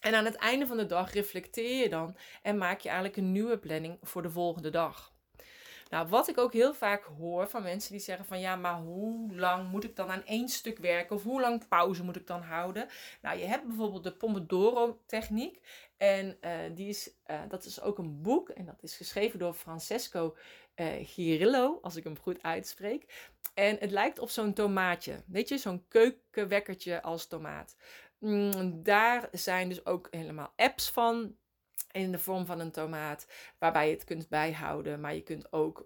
En 0.00 0.14
aan 0.14 0.24
het 0.24 0.34
einde 0.34 0.66
van 0.66 0.76
de 0.76 0.86
dag 0.86 1.12
reflecteer 1.12 1.82
je 1.82 1.88
dan 1.88 2.16
en 2.42 2.58
maak 2.58 2.80
je 2.80 2.88
eigenlijk 2.88 3.18
een 3.18 3.32
nieuwe 3.32 3.58
planning 3.58 3.98
voor 4.02 4.22
de 4.22 4.30
volgende 4.30 4.70
dag. 4.70 5.11
Nou, 5.92 6.08
wat 6.08 6.28
ik 6.28 6.38
ook 6.38 6.52
heel 6.52 6.74
vaak 6.74 7.04
hoor 7.04 7.48
van 7.48 7.62
mensen 7.62 7.92
die 7.92 8.00
zeggen 8.00 8.24
van 8.24 8.40
ja, 8.40 8.56
maar 8.56 8.80
hoe 8.80 9.34
lang 9.34 9.70
moet 9.70 9.84
ik 9.84 9.96
dan 9.96 10.10
aan 10.10 10.24
één 10.24 10.48
stuk 10.48 10.78
werken? 10.78 11.16
Of 11.16 11.22
hoe 11.22 11.40
lang 11.40 11.68
pauze 11.68 12.04
moet 12.04 12.16
ik 12.16 12.26
dan 12.26 12.42
houden? 12.42 12.88
Nou, 13.22 13.38
je 13.38 13.44
hebt 13.44 13.66
bijvoorbeeld 13.66 14.04
de 14.04 14.12
Pomodoro-techniek. 14.12 15.60
En 15.96 16.36
uh, 16.40 16.50
die 16.74 16.88
is, 16.88 17.10
uh, 17.26 17.40
dat 17.48 17.64
is 17.64 17.80
ook 17.80 17.98
een 17.98 18.22
boek. 18.22 18.48
En 18.48 18.66
dat 18.66 18.82
is 18.82 18.96
geschreven 18.96 19.38
door 19.38 19.54
Francesco 19.54 20.36
uh, 20.76 20.86
Girillo, 21.02 21.78
als 21.82 21.96
ik 21.96 22.04
hem 22.04 22.18
goed 22.18 22.42
uitspreek. 22.42 23.30
En 23.54 23.76
het 23.80 23.90
lijkt 23.90 24.18
op 24.18 24.30
zo'n 24.30 24.52
tomaatje. 24.52 25.22
Weet 25.26 25.48
je, 25.48 25.58
zo'n 25.58 25.84
keukenwekkertje 25.88 27.02
als 27.02 27.26
tomaat. 27.26 27.76
Mm, 28.18 28.82
daar 28.82 29.28
zijn 29.32 29.68
dus 29.68 29.86
ook 29.86 30.08
helemaal 30.10 30.52
apps 30.56 30.90
van 30.90 31.36
in 31.90 32.12
de 32.12 32.18
vorm 32.18 32.46
van 32.46 32.60
een 32.60 32.70
tomaat, 32.70 33.26
waarbij 33.58 33.86
je 33.88 33.94
het 33.94 34.04
kunt 34.04 34.28
bijhouden. 34.28 35.00
Maar 35.00 35.14
je 35.14 35.22
kunt 35.22 35.52
ook 35.52 35.84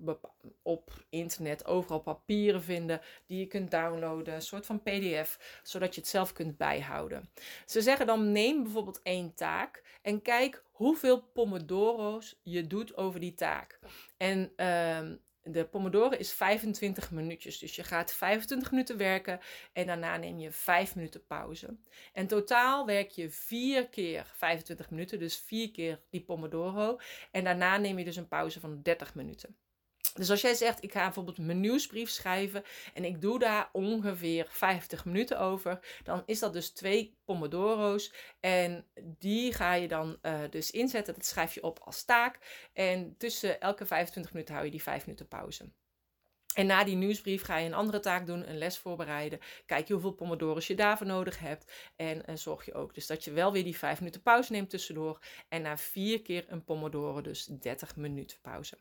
op 0.63 0.91
internet 1.09 1.67
overal 1.67 2.01
papieren 2.01 2.63
vinden 2.63 3.01
die 3.27 3.39
je 3.39 3.47
kunt 3.47 3.71
downloaden, 3.71 4.35
een 4.35 4.43
soort 4.43 4.67
van 4.67 4.83
PDF, 4.83 5.61
zodat 5.63 5.95
je 5.95 6.01
het 6.01 6.11
zelf 6.11 6.33
kunt 6.33 6.57
bijhouden. 6.57 7.31
Ze 7.67 7.81
zeggen 7.81 8.07
dan 8.07 8.33
neem 8.33 8.63
bijvoorbeeld 8.63 9.01
één 9.03 9.35
taak 9.35 9.99
en 10.03 10.23
kijk 10.23 10.65
hoeveel 10.71 11.23
pomodoro's 11.23 12.41
je 12.43 12.67
doet 12.67 12.97
over 12.97 13.21
die 13.21 13.35
taak. 13.35 13.79
En 14.17 14.53
uh, 14.57 15.17
de 15.47 15.65
Pomodoro 15.65 16.17
is 16.17 16.33
25 16.33 17.11
minuutjes. 17.11 17.59
Dus 17.59 17.77
je 17.77 17.83
gaat 17.83 18.13
25 18.13 18.71
minuten 18.71 18.97
werken 18.97 19.41
en 19.73 19.87
daarna 19.87 20.17
neem 20.17 20.39
je 20.39 20.51
5 20.51 20.95
minuten 20.95 21.27
pauze. 21.27 21.77
En 22.13 22.27
totaal 22.27 22.87
werk 22.87 23.11
je 23.11 23.31
4 23.31 23.89
keer 23.89 24.33
25 24.37 24.91
minuten, 24.91 25.19
dus 25.19 25.37
4 25.37 25.71
keer 25.71 26.01
die 26.11 26.25
Pomodoro. 26.25 26.99
En 27.31 27.45
daarna 27.45 27.77
neem 27.77 27.99
je 27.99 28.05
dus 28.05 28.17
een 28.17 28.29
pauze 28.29 28.61
van 28.61 28.83
30 28.83 29.15
minuten. 29.15 29.57
Dus 30.17 30.31
als 30.31 30.41
jij 30.41 30.55
zegt, 30.55 30.83
ik 30.83 30.93
ga 30.93 31.05
bijvoorbeeld 31.05 31.39
mijn 31.39 31.61
nieuwsbrief 31.61 32.11
schrijven 32.11 32.63
en 32.95 33.05
ik 33.05 33.21
doe 33.21 33.39
daar 33.39 33.69
ongeveer 33.73 34.47
50 34.51 35.05
minuten 35.05 35.41
over, 35.41 36.01
dan 36.03 36.23
is 36.27 36.39
dat 36.39 36.53
dus 36.53 36.71
twee 36.71 37.17
pomodoro's 37.25 38.13
en 38.41 38.87
die 39.19 39.53
ga 39.53 39.75
je 39.75 39.89
dan 39.89 40.19
uh, 40.23 40.41
dus 40.51 40.71
inzetten. 40.71 41.15
Dat 41.15 41.27
schrijf 41.27 41.55
je 41.55 41.63
op 41.63 41.79
als 41.79 42.05
taak 42.05 42.39
en 42.73 43.15
tussen 43.19 43.61
elke 43.61 43.87
25 43.87 44.33
minuten 44.33 44.55
hou 44.55 44.67
je 44.67 44.73
die 44.73 44.83
5 44.83 45.07
minuten 45.07 45.29
pauze. 45.29 45.71
En 46.57 46.67
na 46.67 46.85
die 46.85 46.97
nieuwsbrief 46.97 47.43
ga 47.43 47.57
je 47.57 47.67
een 47.67 47.75
andere 47.75 48.01
taak 48.01 48.27
doen, 48.27 48.49
een 48.49 48.59
les 48.59 48.79
voorbereiden. 48.79 49.39
Kijk 49.67 49.87
je 49.87 49.93
hoeveel 49.93 50.13
pomodoro's 50.13 50.67
je 50.67 50.75
daarvoor 50.75 51.07
nodig 51.07 51.39
hebt. 51.39 51.73
En 51.97 52.23
uh, 52.31 52.37
zorg 52.37 52.65
je 52.65 52.75
ook 52.75 52.95
dus 52.95 53.07
dat 53.07 53.25
je 53.25 53.31
wel 53.31 53.53
weer 53.53 53.65
die 53.65 53.77
5 53.77 53.99
minuten 53.99 54.23
pauze 54.23 54.53
neemt 54.53 54.71
tussendoor. 54.71 55.19
En 55.49 55.63
na 55.63 55.77
vier 55.77 56.23
keer 56.23 56.45
een 56.49 56.65
pomodoro 56.65 57.21
dus 57.21 57.45
30 57.45 57.97
minuten 57.97 58.39
pauze. 58.41 58.79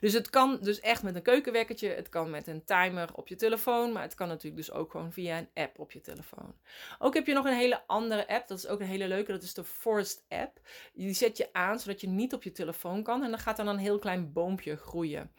Dus 0.00 0.12
het 0.12 0.30
kan 0.30 0.58
dus 0.60 0.80
echt 0.80 1.02
met 1.02 1.14
een 1.14 1.22
keukenwekkertje, 1.22 1.88
het 1.88 2.08
kan 2.08 2.30
met 2.30 2.46
een 2.46 2.64
timer 2.64 3.08
op 3.14 3.28
je 3.28 3.36
telefoon, 3.36 3.92
maar 3.92 4.02
het 4.02 4.14
kan 4.14 4.28
natuurlijk 4.28 4.56
dus 4.56 4.72
ook 4.72 4.90
gewoon 4.90 5.12
via 5.12 5.38
een 5.38 5.48
app 5.54 5.78
op 5.78 5.92
je 5.92 6.00
telefoon. 6.00 6.54
Ook 6.98 7.14
heb 7.14 7.26
je 7.26 7.34
nog 7.34 7.44
een 7.44 7.56
hele 7.56 7.82
andere 7.86 8.28
app, 8.28 8.48
dat 8.48 8.58
is 8.58 8.66
ook 8.66 8.80
een 8.80 8.86
hele 8.86 9.08
leuke, 9.08 9.32
dat 9.32 9.42
is 9.42 9.54
de 9.54 9.64
Forest 9.64 10.24
app. 10.28 10.60
Die 10.92 11.14
zet 11.14 11.36
je 11.36 11.52
aan 11.52 11.78
zodat 11.78 12.00
je 12.00 12.08
niet 12.08 12.32
op 12.32 12.42
je 12.42 12.52
telefoon 12.52 13.02
kan 13.02 13.22
en 13.22 13.30
dan 13.30 13.38
gaat 13.38 13.56
dan 13.56 13.68
een 13.68 13.78
heel 13.78 13.98
klein 13.98 14.32
boompje 14.32 14.76
groeien. 14.76 15.30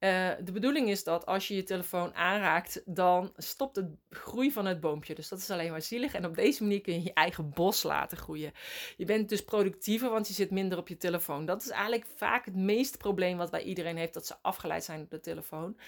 Uh, 0.00 0.30
de 0.44 0.52
bedoeling 0.52 0.88
is 0.88 1.04
dat 1.04 1.26
als 1.26 1.48
je 1.48 1.54
je 1.54 1.62
telefoon 1.62 2.14
aanraakt, 2.14 2.82
dan 2.84 3.32
stopt 3.36 3.74
de 3.74 3.92
groei 4.10 4.52
van 4.52 4.66
het 4.66 4.80
boompje. 4.80 5.14
Dus 5.14 5.28
dat 5.28 5.38
is 5.38 5.50
alleen 5.50 5.70
maar 5.70 5.82
zielig. 5.82 6.14
En 6.14 6.24
op 6.24 6.34
deze 6.34 6.62
manier 6.62 6.80
kun 6.80 6.94
je 6.94 7.02
je 7.02 7.12
eigen 7.12 7.50
bos 7.50 7.82
laten 7.82 8.18
groeien. 8.18 8.52
Je 8.96 9.04
bent 9.04 9.28
dus 9.28 9.44
productiever, 9.44 10.10
want 10.10 10.28
je 10.28 10.34
zit 10.34 10.50
minder 10.50 10.78
op 10.78 10.88
je 10.88 10.96
telefoon. 10.96 11.46
Dat 11.46 11.62
is 11.62 11.68
eigenlijk 11.68 12.06
vaak 12.16 12.44
het 12.44 12.54
meeste 12.54 12.96
probleem 12.96 13.36
wat 13.36 13.50
bij 13.50 13.62
iedereen 13.62 13.96
heeft, 13.96 14.14
dat 14.14 14.26
ze 14.26 14.34
afgeleid 14.42 14.84
zijn 14.84 15.00
op 15.00 15.10
de 15.10 15.20
telefoon. 15.20 15.78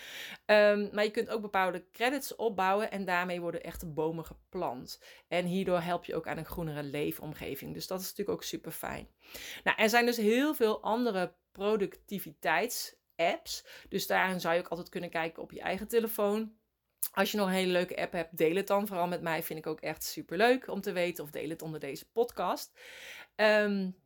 Um, 0.46 0.88
maar 0.92 1.04
je 1.04 1.10
kunt 1.10 1.30
ook 1.30 1.40
bepaalde 1.40 1.84
credits 1.92 2.36
opbouwen 2.36 2.90
en 2.90 3.04
daarmee 3.04 3.40
worden 3.40 3.62
echte 3.62 3.86
bomen 3.86 4.24
geplant. 4.24 5.02
En 5.28 5.44
hierdoor 5.44 5.80
help 5.80 6.04
je 6.04 6.14
ook 6.14 6.28
aan 6.28 6.38
een 6.38 6.44
groenere 6.44 6.82
leefomgeving. 6.82 7.74
Dus 7.74 7.86
dat 7.86 8.00
is 8.00 8.08
natuurlijk 8.08 8.38
ook 8.38 8.44
super 8.44 8.72
fijn. 8.72 9.08
Nou, 9.64 9.76
er 9.80 9.88
zijn 9.88 10.06
dus 10.06 10.16
heel 10.16 10.54
veel 10.54 10.82
andere 10.82 11.32
productiviteitsapps. 13.18 13.64
Dus 13.88 14.06
daarin 14.06 14.40
zou 14.40 14.54
je 14.54 14.60
ook 14.60 14.68
altijd 14.68 14.88
kunnen 14.88 15.10
kijken 15.10 15.42
op 15.42 15.52
je 15.52 15.60
eigen 15.60 15.88
telefoon. 15.88 16.52
Als 17.12 17.30
je 17.30 17.36
nog 17.36 17.46
een 17.46 17.52
hele 17.52 17.72
leuke 17.72 17.96
app 17.96 18.12
hebt, 18.12 18.36
deel 18.36 18.56
het 18.56 18.66
dan 18.66 18.86
vooral 18.86 19.06
met 19.06 19.22
mij. 19.22 19.42
Vind 19.42 19.58
ik 19.58 19.66
ook 19.66 19.80
echt 19.80 20.04
super 20.04 20.36
leuk 20.36 20.68
om 20.68 20.80
te 20.80 20.92
weten. 20.92 21.24
Of 21.24 21.30
deel 21.30 21.48
het 21.48 21.62
onder 21.62 21.80
deze 21.80 22.10
podcast. 22.10 22.72
Um, 23.36 23.96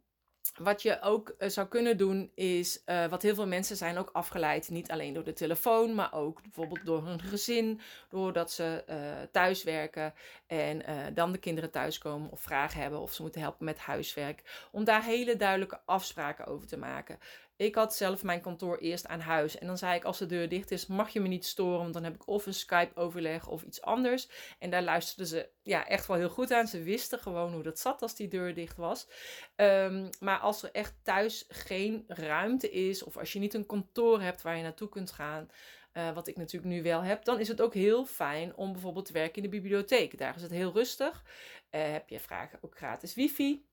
wat 0.58 0.82
je 0.82 1.00
ook 1.00 1.28
eh, 1.28 1.48
zou 1.48 1.68
kunnen 1.68 1.96
doen 1.96 2.30
is, 2.34 2.82
uh, 2.86 3.06
wat 3.06 3.22
heel 3.22 3.34
veel 3.34 3.46
mensen 3.46 3.76
zijn 3.76 3.98
ook 3.98 4.10
afgeleid, 4.12 4.70
niet 4.70 4.90
alleen 4.90 5.14
door 5.14 5.24
de 5.24 5.32
telefoon, 5.32 5.94
maar 5.94 6.12
ook 6.12 6.42
bijvoorbeeld 6.42 6.86
door 6.86 7.06
hun 7.06 7.20
gezin, 7.20 7.80
doordat 8.08 8.52
ze 8.52 8.84
thuiswerken 9.32 10.14
en 10.52 11.14
dan 11.14 11.32
de 11.32 11.38
kinderen 11.38 11.70
thuiskomen 11.70 12.30
of 12.30 12.40
vragen 12.40 12.80
hebben 12.80 13.00
of 13.00 13.12
ze 13.12 13.22
moeten 13.22 13.40
helpen 13.40 13.64
met 13.64 13.78
huiswerk, 13.78 14.68
om 14.72 14.84
daar 14.84 15.04
hele 15.04 15.36
duidelijke 15.36 15.80
afspraken 15.84 16.46
over 16.46 16.66
te 16.66 16.76
maken. 16.76 17.18
Ik 17.56 17.74
had 17.74 17.94
zelf 17.94 18.22
mijn 18.22 18.40
kantoor 18.40 18.78
eerst 18.78 19.06
aan 19.06 19.20
huis. 19.20 19.58
En 19.58 19.66
dan 19.66 19.78
zei 19.78 19.96
ik, 19.96 20.04
als 20.04 20.18
de 20.18 20.26
deur 20.26 20.48
dicht 20.48 20.70
is, 20.70 20.86
mag 20.86 21.10
je 21.10 21.20
me 21.20 21.28
niet 21.28 21.46
storen. 21.46 21.78
Want 21.78 21.94
dan 21.94 22.04
heb 22.04 22.14
ik 22.14 22.28
of 22.28 22.46
een 22.46 22.54
Skype-overleg 22.54 23.48
of 23.48 23.62
iets 23.62 23.82
anders. 23.82 24.28
En 24.58 24.70
daar 24.70 24.82
luisterden 24.82 25.26
ze 25.26 25.48
ja, 25.62 25.86
echt 25.86 26.06
wel 26.06 26.16
heel 26.16 26.28
goed 26.28 26.52
aan. 26.52 26.66
Ze 26.66 26.82
wisten 26.82 27.18
gewoon 27.18 27.52
hoe 27.52 27.62
dat 27.62 27.78
zat 27.78 28.02
als 28.02 28.16
die 28.16 28.28
deur 28.28 28.54
dicht 28.54 28.76
was. 28.76 29.08
Um, 29.56 30.08
maar 30.20 30.38
als 30.38 30.62
er 30.62 30.70
echt 30.72 30.94
thuis 31.02 31.44
geen 31.48 32.04
ruimte 32.06 32.70
is, 32.70 33.02
of 33.02 33.16
als 33.16 33.32
je 33.32 33.38
niet 33.38 33.54
een 33.54 33.66
kantoor 33.66 34.20
hebt 34.20 34.42
waar 34.42 34.56
je 34.56 34.62
naartoe 34.62 34.88
kunt 34.88 35.10
gaan. 35.10 35.50
Uh, 35.92 36.14
wat 36.14 36.26
ik 36.26 36.36
natuurlijk 36.36 36.72
nu 36.72 36.82
wel 36.82 37.02
heb, 37.02 37.24
dan 37.24 37.40
is 37.40 37.48
het 37.48 37.60
ook 37.60 37.74
heel 37.74 38.04
fijn 38.04 38.56
om 38.56 38.72
bijvoorbeeld 38.72 39.06
te 39.06 39.12
werken 39.12 39.36
in 39.36 39.42
de 39.42 39.56
bibliotheek. 39.56 40.18
Daar 40.18 40.34
is 40.36 40.42
het 40.42 40.50
heel 40.50 40.72
rustig. 40.72 41.24
Uh, 41.70 41.92
heb 41.92 42.08
je 42.08 42.20
vragen 42.20 42.58
ook 42.62 42.76
gratis 42.76 43.14
wifi. 43.14 43.71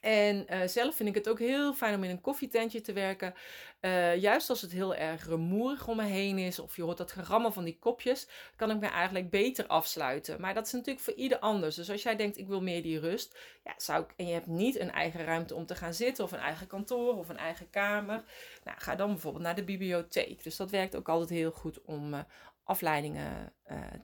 En 0.00 0.46
uh, 0.50 0.66
zelf 0.66 0.94
vind 0.96 1.08
ik 1.08 1.14
het 1.14 1.28
ook 1.28 1.38
heel 1.38 1.74
fijn 1.74 1.94
om 1.94 2.04
in 2.04 2.10
een 2.10 2.20
koffietentje 2.20 2.80
te 2.80 2.92
werken. 2.92 3.34
Uh, 3.80 4.16
juist 4.16 4.50
als 4.50 4.60
het 4.60 4.72
heel 4.72 4.94
erg 4.94 5.26
rumoerig 5.26 5.88
om 5.88 5.96
me 5.96 6.04
heen 6.04 6.38
is, 6.38 6.58
of 6.58 6.76
je 6.76 6.82
hoort 6.82 6.96
dat 6.96 7.12
gerammel 7.12 7.52
van 7.52 7.64
die 7.64 7.78
kopjes, 7.78 8.28
kan 8.56 8.70
ik 8.70 8.80
me 8.80 8.86
eigenlijk 8.86 9.30
beter 9.30 9.66
afsluiten. 9.66 10.40
Maar 10.40 10.54
dat 10.54 10.66
is 10.66 10.72
natuurlijk 10.72 11.04
voor 11.04 11.14
ieder 11.14 11.38
anders. 11.38 11.76
Dus 11.76 11.90
als 11.90 12.02
jij 12.02 12.16
denkt, 12.16 12.38
ik 12.38 12.46
wil 12.46 12.62
meer 12.62 12.82
die 12.82 13.00
rust, 13.00 13.38
ja, 13.64 13.74
zou 13.76 14.02
ik, 14.02 14.10
en 14.16 14.26
je 14.26 14.32
hebt 14.32 14.46
niet 14.46 14.78
een 14.78 14.92
eigen 14.92 15.24
ruimte 15.24 15.54
om 15.54 15.66
te 15.66 15.74
gaan 15.74 15.94
zitten, 15.94 16.24
of 16.24 16.32
een 16.32 16.38
eigen 16.38 16.66
kantoor, 16.66 17.16
of 17.16 17.28
een 17.28 17.38
eigen 17.38 17.70
kamer, 17.70 18.24
nou, 18.64 18.78
ga 18.80 18.94
dan 18.94 19.08
bijvoorbeeld 19.08 19.44
naar 19.44 19.54
de 19.54 19.64
bibliotheek. 19.64 20.42
Dus 20.42 20.56
dat 20.56 20.70
werkt 20.70 20.96
ook 20.96 21.08
altijd 21.08 21.30
heel 21.30 21.50
goed 21.50 21.82
om 21.82 22.14
uh, 22.14 22.20
afleidingen 22.64 23.52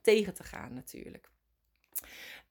tegen 0.03 0.35
te 0.35 0.43
gaan 0.43 0.75
natuurlijk. 0.75 1.33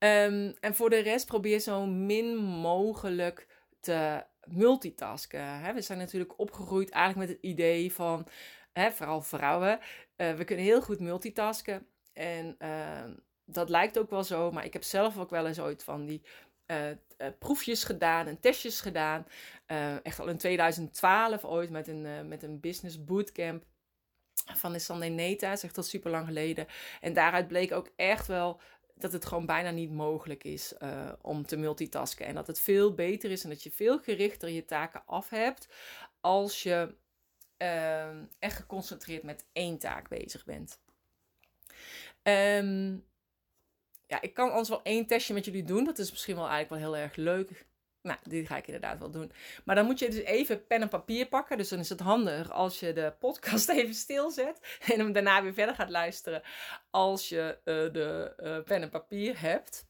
Um, 0.03 0.53
en 0.59 0.75
voor 0.75 0.89
de 0.89 0.99
rest 0.99 1.25
probeer 1.25 1.59
zo 1.59 1.85
min 1.85 2.35
mogelijk 2.35 3.47
te 3.79 4.23
multitasken. 4.43 5.59
Hè? 5.59 5.73
We 5.73 5.81
zijn 5.81 5.97
natuurlijk 5.97 6.39
opgegroeid 6.39 6.89
eigenlijk 6.89 7.29
met 7.29 7.37
het 7.37 7.45
idee 7.51 7.93
van, 7.93 8.27
hè, 8.73 8.91
vooral 8.91 9.21
vrouwen, 9.21 9.79
uh, 10.17 10.33
we 10.33 10.43
kunnen 10.43 10.65
heel 10.65 10.81
goed 10.81 10.99
multitasken. 10.99 11.87
En 12.13 12.55
uh, 12.59 13.03
dat 13.45 13.69
lijkt 13.69 13.99
ook 13.99 14.09
wel 14.09 14.23
zo, 14.23 14.51
maar 14.51 14.65
ik 14.65 14.73
heb 14.73 14.83
zelf 14.83 15.17
ook 15.17 15.29
wel 15.29 15.47
eens 15.47 15.59
ooit 15.59 15.83
van 15.83 16.05
die 16.05 16.21
uh, 16.67 16.89
uh, 16.89 16.95
proefjes 17.39 17.83
gedaan 17.83 18.27
en 18.27 18.39
testjes 18.39 18.81
gedaan. 18.81 19.27
Echt 20.03 20.19
al 20.19 20.27
in 20.27 20.37
2012 20.37 21.45
ooit 21.45 21.69
met 21.69 21.87
een, 21.87 22.27
met 22.27 22.43
een 22.43 22.59
business 22.59 23.03
bootcamp 23.03 23.63
van 24.33 24.71
de 24.71 24.79
Sunday 24.79 25.09
Neta, 25.09 25.47
dat 25.47 25.57
is 25.57 25.63
echt 25.63 25.77
al 25.77 25.83
super 25.83 26.11
lang 26.11 26.25
geleden. 26.25 26.67
En 27.01 27.13
daaruit 27.13 27.47
bleek 27.47 27.71
ook 27.71 27.89
echt 27.95 28.27
wel 28.27 28.61
dat 29.03 29.11
het 29.13 29.25
gewoon 29.25 29.45
bijna 29.45 29.69
niet 29.71 29.91
mogelijk 29.91 30.43
is 30.43 30.73
uh, 30.79 31.11
om 31.21 31.45
te 31.45 31.57
multitasken. 31.57 32.25
En 32.25 32.35
dat 32.35 32.47
het 32.47 32.59
veel 32.59 32.93
beter 32.93 33.31
is 33.31 33.43
en 33.43 33.49
dat 33.49 33.63
je 33.63 33.71
veel 33.71 33.99
gerichter 33.99 34.49
je 34.49 34.65
taken 34.65 35.03
af 35.05 35.29
hebt 35.29 35.67
als 36.21 36.63
je 36.63 36.95
uh, 37.57 38.07
echt 38.39 38.55
geconcentreerd 38.55 39.23
met 39.23 39.45
één 39.53 39.77
taak 39.77 40.09
bezig 40.09 40.45
bent. 40.45 40.79
Um, 42.23 43.05
ja, 44.07 44.21
ik 44.21 44.33
kan 44.33 44.49
anders 44.49 44.69
wel 44.69 44.83
één 44.83 45.07
testje 45.07 45.33
met 45.33 45.45
jullie 45.45 45.63
doen. 45.63 45.83
Dat 45.83 45.97
is 45.99 46.11
misschien 46.11 46.35
wel 46.35 46.47
eigenlijk 46.47 46.81
wel 46.81 46.91
heel 46.91 47.03
erg 47.03 47.15
leuk. 47.15 47.65
Nou, 48.03 48.19
die 48.23 48.45
ga 48.45 48.57
ik 48.57 48.65
inderdaad 48.67 48.99
wel 48.99 49.11
doen. 49.11 49.31
Maar 49.63 49.75
dan 49.75 49.85
moet 49.85 49.99
je 49.99 50.09
dus 50.09 50.23
even 50.23 50.67
pen 50.67 50.81
en 50.81 50.89
papier 50.89 51.27
pakken. 51.27 51.57
Dus 51.57 51.69
dan 51.69 51.79
is 51.79 51.89
het 51.89 51.99
handig 51.99 52.51
als 52.51 52.79
je 52.79 52.93
de 52.93 53.13
podcast 53.19 53.69
even 53.79 53.93
stilzet. 53.93 54.77
En 54.79 54.99
hem 54.99 55.11
daarna 55.11 55.43
weer 55.43 55.53
verder 55.53 55.75
gaat 55.75 55.89
luisteren. 55.89 56.41
Als 56.89 57.29
je 57.29 57.57
uh, 57.65 57.93
de 57.93 58.33
uh, 58.39 58.63
pen 58.63 58.81
en 58.81 58.89
papier 58.89 59.39
hebt. 59.41 59.85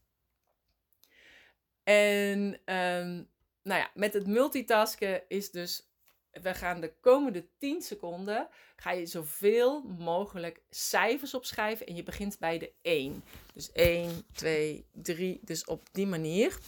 En 1.84 2.40
um, 2.66 3.30
nou 3.64 3.80
ja, 3.80 3.90
met 3.94 4.14
het 4.14 4.28
multitasken 4.28 5.22
is 5.28 5.52
dus. 5.52 5.88
We 6.32 6.54
gaan 6.54 6.82
de 6.82 6.94
komende 7.00 7.48
10 7.58 7.82
seconden. 7.82 8.48
Ga 8.76 8.92
je 8.92 9.06
zoveel 9.06 9.82
mogelijk 9.82 10.62
cijfers 10.70 11.34
opschrijven. 11.34 11.86
En 11.86 11.96
je 11.96 12.04
begint 12.04 12.40
bij 12.40 12.58
de 12.58 12.72
1. 12.82 13.24
Dus 13.54 13.72
1, 13.72 14.26
2, 14.34 14.86
3. 14.92 15.40
Dus 15.44 15.66
op 15.66 15.88
die 15.92 16.08
manier. 16.08 16.60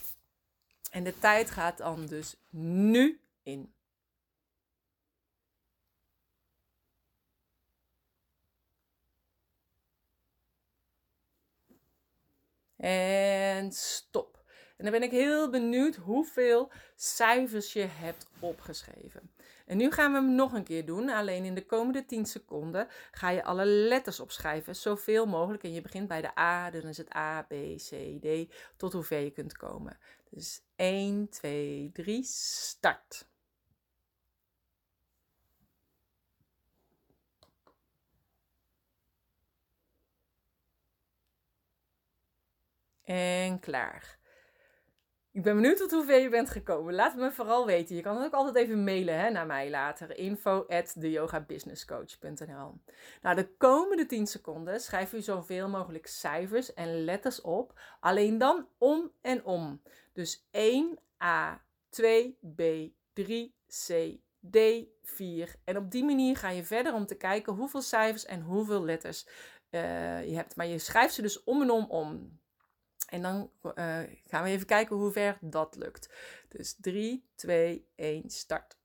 En 0.96 1.04
de 1.04 1.20
tijd 1.20 1.52
gaat 1.52 1.78
dan 1.78 2.06
dus 2.06 2.36
nu 2.50 3.20
in. 3.44 3.74
En 12.76 13.72
stop. 13.72 14.35
En 14.78 14.84
dan 14.84 14.92
ben 14.92 15.04
ik 15.04 15.12
heel 15.12 15.50
benieuwd 15.50 15.96
hoeveel 15.96 16.72
cijfers 16.96 17.74
je 17.74 17.88
hebt 17.90 18.28
opgeschreven. 18.40 19.32
En 19.66 19.78
nu 19.78 19.92
gaan 19.92 20.12
we 20.12 20.18
hem 20.18 20.36
nog 20.36 20.54
een 20.54 20.64
keer 20.64 20.86
doen. 20.86 21.10
Alleen 21.10 21.46
in 21.46 21.56
de 21.56 21.66
komende 21.66 22.06
10 22.06 22.26
seconden 22.26 22.88
ga 23.12 23.30
je 23.30 23.44
alle 23.44 23.66
letters 23.66 24.20
opschrijven. 24.20 24.76
Zoveel 24.76 25.26
mogelijk. 25.26 25.64
En 25.64 25.74
je 25.74 25.82
begint 25.82 26.08
bij 26.08 26.22
de 26.22 26.38
A. 26.40 26.70
Dan 26.70 26.82
is 26.82 26.98
het 26.98 27.16
A, 27.16 27.42
B, 27.42 27.54
C, 27.76 28.22
D. 28.22 28.54
Tot 28.78 28.94
hoever 28.94 29.20
je 29.20 29.32
kunt 29.32 29.58
komen. 29.58 29.98
Dus 30.30 30.62
1, 30.76 31.30
2, 31.30 31.90
3, 31.94 32.24
start. 32.24 33.28
En 43.04 43.60
klaar. 43.60 44.18
Ik 45.36 45.44
ben 45.44 45.56
benieuwd 45.56 45.78
tot 45.78 45.92
hoeveel 45.92 46.18
je 46.18 46.30
bent 46.30 46.50
gekomen. 46.50 46.94
Laat 46.94 47.16
me 47.16 47.32
vooral 47.32 47.66
weten. 47.66 47.96
Je 47.96 48.02
kan 48.02 48.16
het 48.16 48.26
ook 48.26 48.34
altijd 48.34 48.56
even 48.56 48.84
mailen 48.84 49.20
hè, 49.20 49.30
naar 49.30 49.46
mij 49.46 49.70
later. 49.70 50.18
Info 50.18 50.66
at 50.68 50.96
Nou, 53.22 53.36
de 53.36 53.48
komende 53.58 54.06
10 54.06 54.28
seconden 54.28 54.80
schrijf 54.80 55.14
u 55.14 55.22
zoveel 55.22 55.70
mogelijk 55.70 56.08
cijfers 56.08 56.74
en 56.74 57.04
letters 57.04 57.42
op. 57.42 57.80
Alleen 58.00 58.38
dan 58.38 58.68
om 58.78 59.12
en 59.22 59.46
om. 59.46 59.82
Dus 60.14 60.46
1A, 60.52 61.60
2B, 62.02 62.64
3C, 63.22 63.94
D, 64.52 64.58
4. 65.04 65.56
En 65.64 65.78
op 65.78 65.92
die 65.92 66.04
manier 66.04 66.38
ga 66.38 66.50
je 66.50 66.64
verder 66.64 66.94
om 66.94 67.06
te 67.06 67.16
kijken 67.16 67.54
hoeveel 67.54 67.82
cijfers 67.82 68.26
en 68.26 68.42
hoeveel 68.42 68.86
letters 68.86 69.28
uh, 69.72 70.26
je 70.28 70.36
hebt. 70.36 70.56
Maar 70.56 70.68
je 70.68 70.80
schrijft 70.80 71.14
ze 71.14 71.22
dus 71.22 71.44
om 71.44 71.62
en 71.62 71.70
om 71.70 71.86
om. 71.90 72.40
En 73.06 73.22
dan 73.22 73.52
uh, 73.64 73.74
gaan 74.28 74.44
we 74.44 74.50
even 74.50 74.66
kijken 74.66 74.96
hoe 74.96 75.12
ver 75.12 75.38
dat 75.42 75.76
lukt. 75.76 76.10
Dus 76.50 76.76
3, 76.80 77.30
2, 77.36 77.88
1, 77.96 78.30
start. 78.30 78.78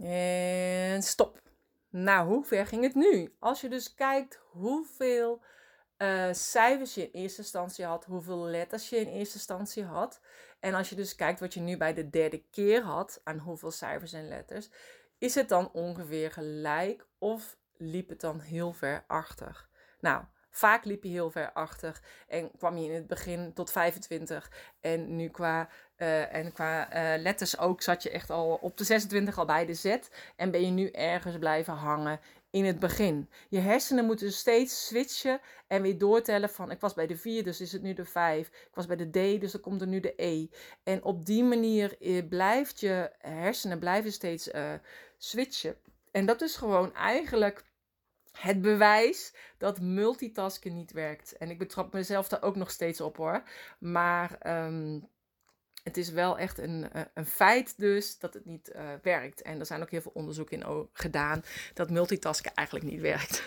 En 0.00 1.02
stop. 1.02 1.40
Nou, 1.88 2.28
hoe 2.28 2.44
ver 2.44 2.66
ging 2.66 2.82
het 2.82 2.94
nu? 2.94 3.34
Als 3.38 3.60
je 3.60 3.68
dus 3.68 3.94
kijkt 3.94 4.40
hoeveel 4.50 5.42
uh, 5.98 6.32
cijfers 6.32 6.94
je 6.94 7.10
in 7.10 7.20
eerste 7.20 7.40
instantie 7.40 7.84
had, 7.84 8.04
hoeveel 8.04 8.44
letters 8.44 8.88
je 8.88 8.96
in 8.96 9.06
eerste 9.06 9.34
instantie 9.34 9.84
had. 9.84 10.20
En 10.62 10.74
als 10.74 10.88
je 10.88 10.94
dus 10.94 11.14
kijkt 11.14 11.40
wat 11.40 11.54
je 11.54 11.60
nu 11.60 11.76
bij 11.76 11.94
de 11.94 12.10
derde 12.10 12.42
keer 12.50 12.82
had 12.82 13.20
aan 13.24 13.38
hoeveel 13.38 13.70
cijfers 13.70 14.12
en 14.12 14.28
letters, 14.28 14.68
is 15.18 15.34
het 15.34 15.48
dan 15.48 15.72
ongeveer 15.72 16.32
gelijk 16.32 17.06
of 17.18 17.56
liep 17.76 18.08
het 18.08 18.20
dan 18.20 18.40
heel 18.40 18.72
ver 18.72 19.04
achter? 19.06 19.68
Nou, 20.00 20.24
Vaak 20.54 20.84
liep 20.84 21.02
je 21.02 21.08
heel 21.08 21.30
ver 21.30 21.52
achter 21.52 22.00
en 22.28 22.50
kwam 22.56 22.76
je 22.76 22.88
in 22.88 22.94
het 22.94 23.06
begin 23.06 23.52
tot 23.52 23.70
25. 23.70 24.50
En 24.80 25.16
nu 25.16 25.28
qua, 25.28 25.68
uh, 25.96 26.34
en 26.34 26.52
qua 26.52 26.94
uh, 26.94 27.22
letters 27.22 27.58
ook 27.58 27.82
zat 27.82 28.02
je 28.02 28.10
echt 28.10 28.30
al 28.30 28.58
op 28.60 28.76
de 28.76 28.84
26 28.84 29.38
al 29.38 29.44
bij 29.44 29.66
de 29.66 29.74
Z. 29.74 29.96
En 30.36 30.50
ben 30.50 30.60
je 30.64 30.70
nu 30.70 30.90
ergens 30.90 31.38
blijven 31.38 31.74
hangen 31.74 32.20
in 32.52 32.64
het 32.64 32.78
begin. 32.78 33.28
Je 33.48 33.58
hersenen 33.58 34.04
moeten 34.04 34.32
steeds 34.32 34.86
switchen 34.86 35.40
en 35.66 35.82
weer 35.82 35.98
doortellen 35.98 36.50
van 36.50 36.70
ik 36.70 36.80
was 36.80 36.94
bij 36.94 37.06
de 37.06 37.16
4, 37.16 37.44
dus 37.44 37.60
is 37.60 37.72
het 37.72 37.82
nu 37.82 37.92
de 37.92 38.04
5. 38.04 38.48
Ik 38.48 38.74
was 38.74 38.86
bij 38.86 38.96
de 38.96 39.10
D, 39.10 39.40
dus 39.40 39.52
dan 39.52 39.60
komt 39.60 39.80
er 39.80 39.86
nu 39.86 40.00
de 40.00 40.12
E. 40.16 40.46
En 40.82 41.02
op 41.02 41.26
die 41.26 41.44
manier 41.44 41.96
eh, 42.00 42.28
blijft 42.28 42.80
je 42.80 43.10
hersenen 43.18 43.78
blijven 43.78 44.12
steeds 44.12 44.48
uh, 44.48 44.72
switchen. 45.18 45.76
En 46.10 46.26
dat 46.26 46.40
is 46.40 46.56
gewoon 46.56 46.94
eigenlijk 46.94 47.64
het 48.32 48.60
bewijs 48.60 49.34
dat 49.58 49.80
multitasken 49.80 50.74
niet 50.74 50.92
werkt. 50.92 51.36
En 51.36 51.50
ik 51.50 51.58
betrap 51.58 51.92
mezelf 51.92 52.28
daar 52.28 52.42
ook 52.42 52.56
nog 52.56 52.70
steeds 52.70 53.00
op 53.00 53.16
hoor. 53.16 53.42
Maar 53.78 54.38
um, 54.66 55.08
het 55.82 55.96
is 55.96 56.10
wel 56.10 56.38
echt 56.38 56.58
een, 56.58 56.92
eh, 56.92 57.02
een 57.14 57.26
feit 57.26 57.78
dus 57.78 58.18
dat 58.18 58.34
het 58.34 58.44
niet 58.44 58.72
uh, 58.76 58.82
werkt. 59.02 59.42
En 59.42 59.60
er 59.60 59.66
zijn 59.66 59.82
ook 59.82 59.90
heel 59.90 60.00
veel 60.00 60.12
onderzoeken 60.14 60.60
in 60.60 60.88
gedaan 60.92 61.44
dat 61.74 61.90
multitasken 61.90 62.54
eigenlijk 62.54 62.86
niet 62.90 63.00
werkt. 63.00 63.42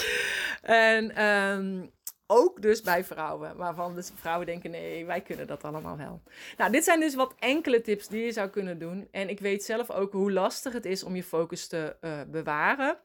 en 0.62 1.24
um, 1.24 1.92
ook 2.26 2.62
dus 2.62 2.80
bij 2.80 3.04
vrouwen, 3.04 3.56
waarvan 3.56 3.94
dus 3.94 4.10
vrouwen 4.14 4.46
denken: 4.46 4.70
nee, 4.70 5.06
wij 5.06 5.20
kunnen 5.20 5.46
dat 5.46 5.64
allemaal 5.64 5.96
wel. 5.96 6.22
Nou, 6.56 6.72
dit 6.72 6.84
zijn 6.84 7.00
dus 7.00 7.14
wat 7.14 7.34
enkele 7.38 7.80
tips 7.80 8.08
die 8.08 8.24
je 8.24 8.32
zou 8.32 8.48
kunnen 8.48 8.78
doen. 8.78 9.08
En 9.10 9.28
ik 9.28 9.40
weet 9.40 9.64
zelf 9.64 9.90
ook 9.90 10.12
hoe 10.12 10.32
lastig 10.32 10.72
het 10.72 10.84
is 10.84 11.02
om 11.02 11.16
je 11.16 11.24
focus 11.24 11.66
te 11.66 11.96
uh, 12.00 12.20
bewaren. 12.28 12.98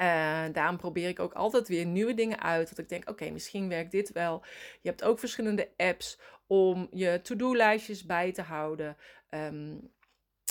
Uh, 0.00 0.44
daarom 0.52 0.76
probeer 0.76 1.08
ik 1.08 1.18
ook 1.18 1.32
altijd 1.32 1.68
weer 1.68 1.86
nieuwe 1.86 2.14
dingen 2.14 2.42
uit. 2.42 2.68
Dat 2.68 2.78
ik 2.78 2.88
denk, 2.88 3.10
oké, 3.10 3.30
misschien 3.30 3.68
werkt 3.68 3.90
dit 3.90 4.12
wel. 4.12 4.44
Je 4.80 4.88
hebt 4.88 5.04
ook 5.04 5.18
verschillende 5.18 5.70
apps 5.76 6.18
om 6.48 6.88
je 6.90 7.20
to-do-lijstjes 7.22 8.04
bij 8.04 8.32
te 8.32 8.42
houden. 8.42 8.96
Um, 9.30 9.90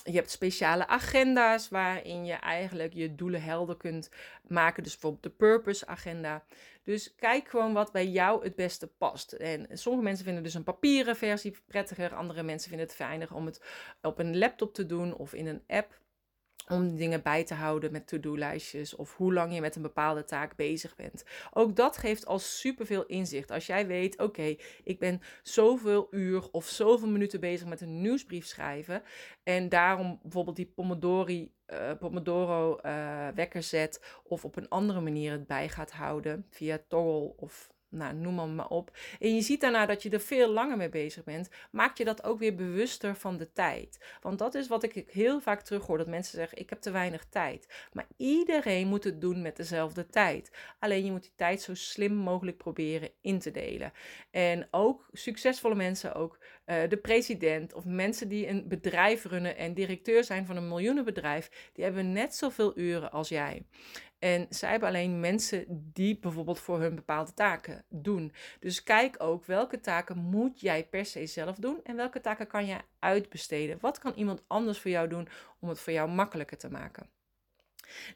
je 0.04 0.16
hebt 0.16 0.32
speciale 0.32 0.88
agenda's 0.88 1.70
waarin 1.70 2.25
je 2.25 2.34
eigenlijk 2.34 2.94
je 2.94 3.16
doelen 3.16 3.42
helder 3.42 3.77
kunt 3.77 4.10
maken. 4.48 4.84
Dus 4.84 4.92
bijvoorbeeld 4.92 5.24
de 5.24 5.30
purpose 5.30 5.88
agenda. 5.88 6.46
Dus 6.84 7.16
kijk 7.16 7.48
gewoon 7.50 7.74
wat 7.74 7.92
bij 7.92 8.08
jou 8.08 8.44
het 8.44 8.56
beste 8.56 8.88
past. 8.88 9.32
En 9.32 9.68
sommige 9.72 10.04
mensen 10.04 10.25
vinden 10.25 10.44
dus 10.44 10.54
een 10.54 10.63
papieren 10.63 11.16
versie 11.16 11.58
prettiger. 11.68 12.16
Andere 12.16 12.44
mensen 12.44 12.70
vinden 12.70 12.88
het 12.88 12.96
fijner 12.96 13.34
om 13.34 13.46
het 13.46 13.62
op 14.01 14.20
een 14.20 14.38
laptop 14.38 14.74
te 14.74 14.86
doen 14.86 15.16
of 15.16 15.34
in 15.34 15.48
een 15.48 15.63
app 15.68 16.00
om 16.67 16.95
dingen 16.95 17.21
bij 17.21 17.43
te 17.43 17.53
houden 17.53 17.91
met 17.91 18.07
to-do-lijstjes 18.07 18.95
of 18.95 19.15
hoe 19.15 19.33
lang 19.33 19.53
je 19.53 19.62
met 19.62 19.75
een 19.75 19.81
bepaalde 19.81 20.24
taak 20.24 20.55
bezig 20.55 20.95
bent. 20.95 21.24
Ook 21.53 21.75
dat 21.75 21.97
geeft 21.97 22.25
al 22.25 22.39
superveel 22.39 23.05
inzicht. 23.05 23.51
Als 23.51 23.65
jij 23.65 23.88
weet, 23.88 24.19
oké, 24.19 24.55
ik 24.83 25.00
ben 25.00 25.21
zoveel 25.43 26.07
uur 26.12 26.51
of 26.51 26.65
zoveel 26.65 27.09
minuten 27.09 27.39
bezig 27.39 27.67
met 27.67 27.81
een 27.81 28.01
nieuwsbrief 28.01 28.45
schrijven 28.45 29.03
en 29.43 29.69
daarom 29.69 30.19
bijvoorbeeld 30.21 30.55
die 30.55 30.71
Pomodori, 30.75 31.53
uh, 31.67 31.91
Pomodoro 32.00 32.79
uh, 32.86 33.27
wekker 33.36 33.63
zet 33.63 34.03
of 34.24 34.45
op 34.45 34.55
een 34.55 34.69
andere 34.69 35.01
manier 35.01 35.31
het 35.31 35.47
bij 35.47 35.69
gaat 35.69 35.91
houden 35.91 36.45
via 36.50 36.79
Toggle 36.88 37.33
of 37.38 37.75
nou, 37.98 38.13
noem 38.13 38.36
maar, 38.36 38.48
maar 38.48 38.68
op. 38.68 38.98
En 39.20 39.36
je 39.36 39.42
ziet 39.42 39.62
daarna 39.62 39.86
dat 39.86 40.04
je 40.04 40.10
er 40.10 40.20
veel 40.20 40.50
langer 40.50 40.77
mee 40.77 40.89
bezig 40.89 41.24
bent, 41.24 41.50
maak 41.72 41.98
je 41.98 42.06
dat 42.06 42.24
ook 42.24 42.39
weer 42.39 42.56
bewuster 42.56 43.16
van 43.16 43.38
de 43.38 43.51
tijd. 43.51 44.06
Want 44.22 44.39
dat 44.39 44.56
is 44.56 44.68
wat 44.68 44.84
ik 44.84 45.06
heel 45.08 45.42
vaak 45.42 45.62
terughoor, 45.62 45.98
dat 45.98 46.08
mensen 46.08 46.38
zeggen, 46.38 46.58
ik 46.58 46.70
heb 46.70 46.82
te 46.82 46.92
weinig 46.92 47.25
tijd. 47.30 47.88
Maar 47.94 48.08
iedereen 48.18 48.88
moet 48.88 49.04
het 49.04 49.22
doen 49.22 49.42
met 49.42 49.56
dezelfde 49.56 50.08
tijd. 50.08 50.51
Alleen 50.80 51.06
je 51.06 51.12
moet 51.12 51.22
die 51.22 51.36
tijd 51.36 51.62
zo 51.62 51.74
slim 51.74 52.13
mogelijk 52.13 52.58
proberen 52.58 53.10
in 53.22 53.39
te 53.39 53.51
delen. 53.51 53.92
En 54.32 54.68
ook 54.72 55.10
succesvolle 55.12 55.75
mensen, 55.75 56.16
ook 56.16 56.38
uh, 56.66 56.75
de 56.89 56.98
president 56.98 57.74
of 57.74 57.86
mensen 57.86 58.27
die 58.27 58.48
een 58.48 58.68
bedrijf 58.68 59.25
runnen 59.25 59.58
en 59.58 59.74
directeur 59.74 60.24
zijn 60.24 60.46
van 60.46 60.56
een 60.56 60.68
miljoenenbedrijf, 60.68 61.72
die 61.74 61.84
hebben 61.84 62.12
net 62.12 62.36
zoveel 62.36 62.77
uren 62.77 63.12
als 63.12 63.30
jij. 63.30 63.66
En 64.19 64.45
zij 64.50 64.69
hebben 64.69 64.89
alleen 64.89 65.19
mensen 65.19 65.65
die 65.93 66.19
bijvoorbeeld 66.19 66.59
voor 66.59 66.79
hun 66.79 66.95
bepaalde 66.95 67.33
taken 67.33 67.86
doen. 67.89 68.33
Dus 68.59 68.83
kijk 68.83 69.15
ook 69.17 69.45
welke 69.45 69.79
taken 69.79 70.17
moet 70.17 70.59
jij 70.59 70.88
per 70.88 71.05
se 71.05 71.25
zelf 71.25 71.55
doen 71.55 71.79
en 71.83 71.95
welke 71.95 72.21
taken 72.21 72.47
kan 72.47 72.65
je 72.65 72.77
uitbesteden. 73.00 73.77
Wat 73.81 74.00
kan 74.00 74.13
iemand 74.15 74.44
anders 74.48 74.79
voor 74.79 74.92
jou 74.92 75.07
doen 75.07 75.27
om 75.59 75.70
het 75.70 75.79
voor 75.79 75.94
jou 75.94 76.09
makkelijker 76.09 76.57
te 76.57 76.70
maken? 76.70 77.09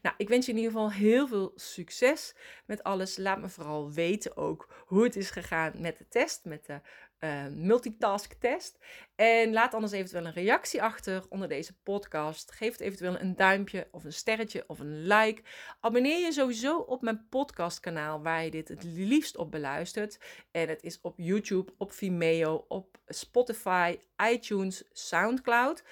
Nou, 0.02 0.14
ik 0.18 0.28
wens 0.28 0.46
je 0.46 0.52
in 0.52 0.58
ieder 0.58 0.72
geval 0.72 0.92
heel 0.92 1.28
veel 1.28 1.52
succes 1.54 2.34
met 2.66 2.82
alles. 2.82 3.16
Laat 3.16 3.40
me 3.40 3.48
vooral 3.48 3.92
weten 3.92 4.36
ook 4.36 4.84
hoe 4.86 5.04
het 5.04 5.16
is 5.16 5.30
gegaan 5.30 5.72
met 5.78 5.98
de 5.98 6.08
test, 6.08 6.44
met 6.44 6.66
de 6.66 6.80
uh, 7.24 7.46
multitask 7.54 8.32
test. 8.32 8.78
En 9.14 9.52
laat 9.52 9.74
anders 9.74 9.92
eventueel 9.92 10.26
een 10.26 10.32
reactie 10.32 10.82
achter 10.82 11.22
onder 11.28 11.48
deze 11.48 11.74
podcast. 11.82 12.52
Geef 12.52 12.72
het 12.72 12.80
eventueel 12.80 13.20
een 13.20 13.36
duimpje 13.36 13.88
of 13.90 14.04
een 14.04 14.12
sterretje 14.12 14.64
of 14.66 14.78
een 14.78 15.06
like. 15.06 15.42
Abonneer 15.80 16.18
je 16.18 16.32
sowieso 16.32 16.78
op 16.78 17.02
mijn 17.02 17.26
podcastkanaal 17.28 18.22
waar 18.22 18.44
je 18.44 18.50
dit 18.50 18.68
het 18.68 18.84
liefst 18.84 19.36
op 19.36 19.50
beluistert. 19.50 20.18
En 20.50 20.68
het 20.68 20.82
is 20.82 20.98
op 21.00 21.14
YouTube, 21.16 21.72
op 21.78 21.92
Vimeo, 21.92 22.64
op 22.68 22.98
Spotify, 23.06 23.98
iTunes, 24.30 24.84
Soundcloud. 24.92 25.82